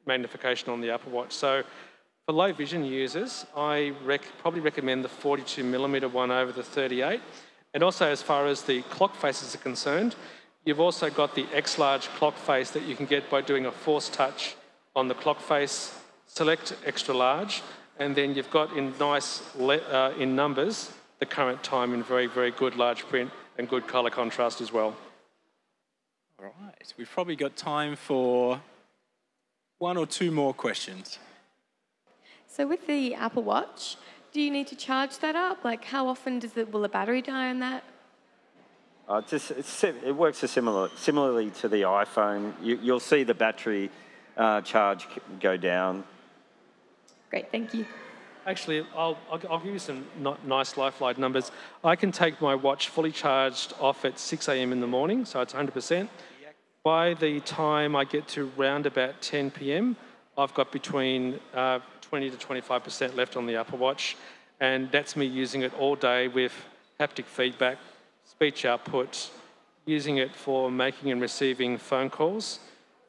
magnification 0.06 0.68
on 0.68 0.82
the 0.82 0.90
Apple 0.90 1.12
Watch. 1.12 1.32
So 1.32 1.62
for 2.30 2.34
low 2.34 2.52
vision 2.52 2.84
users, 2.84 3.44
I 3.56 3.92
rec 4.04 4.22
probably 4.38 4.60
recommend 4.60 5.02
the 5.02 5.08
42 5.08 5.64
millimeter 5.64 6.08
one 6.08 6.30
over 6.30 6.52
the 6.52 6.62
38. 6.62 7.20
And 7.74 7.82
also, 7.82 8.06
as 8.06 8.22
far 8.22 8.46
as 8.46 8.62
the 8.62 8.82
clock 8.82 9.16
faces 9.16 9.56
are 9.56 9.58
concerned, 9.58 10.14
you've 10.64 10.78
also 10.78 11.10
got 11.10 11.34
the 11.34 11.44
X 11.52 11.76
large 11.76 12.06
clock 12.18 12.36
face 12.36 12.70
that 12.70 12.84
you 12.84 12.94
can 12.94 13.06
get 13.06 13.28
by 13.28 13.40
doing 13.40 13.66
a 13.66 13.72
force 13.72 14.08
touch 14.08 14.54
on 14.94 15.08
the 15.08 15.14
clock 15.14 15.40
face, 15.40 15.98
select 16.26 16.76
extra 16.86 17.12
large, 17.12 17.62
and 17.98 18.14
then 18.14 18.36
you've 18.36 18.52
got 18.52 18.76
in 18.76 18.94
nice 19.00 19.42
uh, 19.58 20.14
in 20.16 20.36
numbers 20.36 20.92
the 21.18 21.26
current 21.26 21.64
time 21.64 21.92
in 21.92 22.00
very, 22.00 22.28
very 22.28 22.52
good 22.52 22.76
large 22.76 23.02
print 23.08 23.28
and 23.58 23.68
good 23.68 23.88
color 23.88 24.10
contrast 24.10 24.60
as 24.60 24.72
well. 24.72 24.94
All 26.38 26.44
right, 26.44 26.94
we've 26.96 27.10
probably 27.10 27.34
got 27.34 27.56
time 27.56 27.96
for 27.96 28.60
one 29.78 29.96
or 29.96 30.06
two 30.06 30.30
more 30.30 30.54
questions. 30.54 31.18
So 32.52 32.66
with 32.66 32.88
the 32.88 33.14
Apple 33.14 33.44
Watch, 33.44 33.96
do 34.32 34.40
you 34.40 34.50
need 34.50 34.66
to 34.66 34.76
charge 34.76 35.18
that 35.18 35.36
up? 35.36 35.64
Like, 35.64 35.84
how 35.84 36.08
often 36.08 36.40
does 36.40 36.56
it 36.56 36.72
will 36.72 36.80
the 36.80 36.88
battery 36.88 37.22
die 37.22 37.48
on 37.48 37.60
that? 37.60 37.84
Uh, 39.08 39.20
just 39.22 39.52
it 39.52 40.16
works 40.16 40.38
similar, 40.38 40.90
similarly 40.96 41.50
to 41.60 41.68
the 41.68 41.82
iPhone. 41.82 42.52
You, 42.60 42.92
will 42.92 42.98
see 42.98 43.22
the 43.22 43.34
battery 43.34 43.88
uh, 44.36 44.62
charge 44.62 45.06
go 45.38 45.56
down. 45.56 46.02
Great, 47.30 47.52
thank 47.52 47.72
you. 47.72 47.86
Actually, 48.44 48.84
I'll, 48.96 49.16
I'll, 49.30 49.40
I'll 49.48 49.60
give 49.60 49.72
you 49.72 49.78
some 49.78 50.04
nice 50.44 50.76
lifeline 50.76 51.16
numbers. 51.18 51.52
I 51.84 51.94
can 51.94 52.10
take 52.10 52.40
my 52.40 52.56
watch 52.56 52.88
fully 52.88 53.12
charged 53.12 53.74
off 53.78 54.04
at 54.04 54.18
6 54.18 54.48
a.m. 54.48 54.72
in 54.72 54.80
the 54.80 54.88
morning, 54.88 55.24
so 55.24 55.40
it's 55.40 55.52
100%. 55.52 56.08
By 56.82 57.14
the 57.14 57.38
time 57.40 57.94
I 57.94 58.04
get 58.04 58.26
to 58.28 58.50
round 58.56 58.86
about 58.86 59.22
10 59.22 59.52
p.m., 59.52 59.96
I've 60.36 60.54
got 60.54 60.72
between 60.72 61.38
uh, 61.54 61.80
20 62.10 62.28
to 62.28 62.36
25% 62.36 63.14
left 63.14 63.36
on 63.36 63.46
the 63.46 63.54
Apple 63.54 63.78
Watch, 63.78 64.16
and 64.58 64.90
that's 64.90 65.14
me 65.14 65.26
using 65.26 65.62
it 65.62 65.72
all 65.78 65.94
day 65.94 66.26
with 66.26 66.52
haptic 66.98 67.24
feedback, 67.24 67.78
speech 68.24 68.64
output, 68.64 69.30
using 69.86 70.16
it 70.16 70.34
for 70.34 70.72
making 70.72 71.12
and 71.12 71.20
receiving 71.20 71.78
phone 71.78 72.10
calls, 72.10 72.58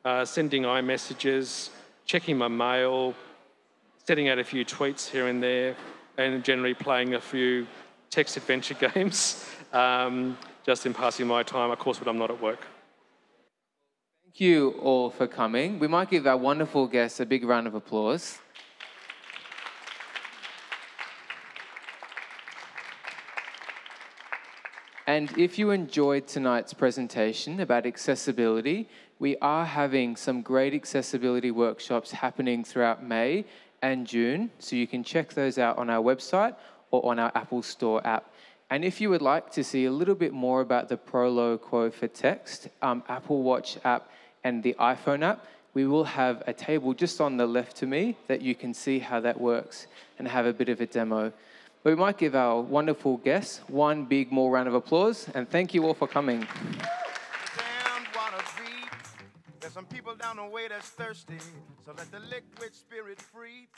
uh, 0.05 0.23
sending 0.23 0.61
iMessages, 0.63 1.71
checking 2.05 2.37
my 2.37 2.47
mail, 2.47 3.15
setting 4.05 4.29
out 4.29 4.37
a 4.37 4.43
few 4.43 4.63
tweets 4.63 5.09
here 5.09 5.25
and 5.27 5.41
there, 5.41 5.75
and 6.19 6.43
generally 6.43 6.75
playing 6.75 7.15
a 7.15 7.21
few 7.21 7.65
text 8.11 8.37
adventure 8.37 8.75
games, 8.93 9.43
um, 9.73 10.37
just 10.63 10.85
in 10.85 10.93
passing 10.93 11.25
my 11.25 11.41
time, 11.41 11.71
of 11.71 11.79
course, 11.79 11.99
when 11.99 12.07
I'm 12.07 12.19
not 12.19 12.29
at 12.29 12.39
work. 12.39 12.67
Thank 14.23 14.41
you 14.41 14.75
all 14.79 15.09
for 15.09 15.25
coming. 15.25 15.79
We 15.79 15.87
might 15.87 16.11
give 16.11 16.27
our 16.27 16.37
wonderful 16.37 16.85
guests 16.85 17.19
a 17.19 17.25
big 17.25 17.43
round 17.43 17.65
of 17.65 17.73
applause. 17.73 18.37
And 25.11 25.29
if 25.37 25.59
you 25.59 25.71
enjoyed 25.71 26.25
tonight's 26.25 26.73
presentation 26.73 27.59
about 27.59 27.85
accessibility, 27.85 28.87
we 29.19 29.35
are 29.39 29.65
having 29.65 30.15
some 30.15 30.41
great 30.41 30.73
accessibility 30.73 31.51
workshops 31.51 32.11
happening 32.13 32.63
throughout 32.63 33.03
May 33.03 33.43
and 33.81 34.07
June. 34.07 34.51
So 34.59 34.77
you 34.77 34.87
can 34.87 35.03
check 35.03 35.33
those 35.33 35.57
out 35.57 35.77
on 35.77 35.89
our 35.89 36.01
website 36.01 36.55
or 36.91 37.05
on 37.05 37.19
our 37.19 37.29
Apple 37.35 37.61
Store 37.61 37.99
app. 38.07 38.31
And 38.69 38.85
if 38.85 39.01
you 39.01 39.09
would 39.09 39.21
like 39.21 39.51
to 39.51 39.65
see 39.65 39.83
a 39.83 39.91
little 39.91 40.15
bit 40.15 40.31
more 40.31 40.61
about 40.61 40.87
the 40.87 40.95
Proloquo4Text, 40.95 42.69
um, 42.81 43.03
Apple 43.09 43.43
Watch 43.43 43.77
app, 43.83 44.09
and 44.45 44.63
the 44.63 44.77
iPhone 44.79 45.23
app, 45.23 45.45
we 45.73 45.85
will 45.85 46.05
have 46.05 46.41
a 46.47 46.53
table 46.53 46.93
just 46.93 47.19
on 47.19 47.35
the 47.35 47.45
left 47.45 47.75
to 47.77 47.85
me 47.85 48.15
that 48.29 48.41
you 48.41 48.55
can 48.55 48.73
see 48.73 48.99
how 48.99 49.19
that 49.19 49.41
works 49.41 49.87
and 50.17 50.25
have 50.29 50.45
a 50.45 50.53
bit 50.53 50.69
of 50.69 50.79
a 50.79 50.85
demo. 50.85 51.33
But 51.83 51.89
we 51.91 51.95
might 51.95 52.17
give 52.17 52.35
our 52.35 52.61
wonderful 52.61 53.17
guests 53.17 53.61
one 53.67 54.05
big 54.05 54.31
more 54.31 54.51
round 54.51 54.67
of 54.67 54.75
applause 54.75 55.27
and 55.33 55.49
thank 55.49 55.73
you 55.73 55.85
all 55.85 55.95
for 55.95 56.07
coming. 56.07 56.47
Some 59.73 59.85
people 59.85 60.15
down 60.15 60.35
the 60.35 60.43
way 60.43 60.67
that's 60.67 60.89
thirsty, 60.89 61.39
so 61.85 61.93
let 61.97 62.11
the 62.11 62.19
liquid 62.19 62.75
spirit 62.75 63.21
free. 63.21 63.69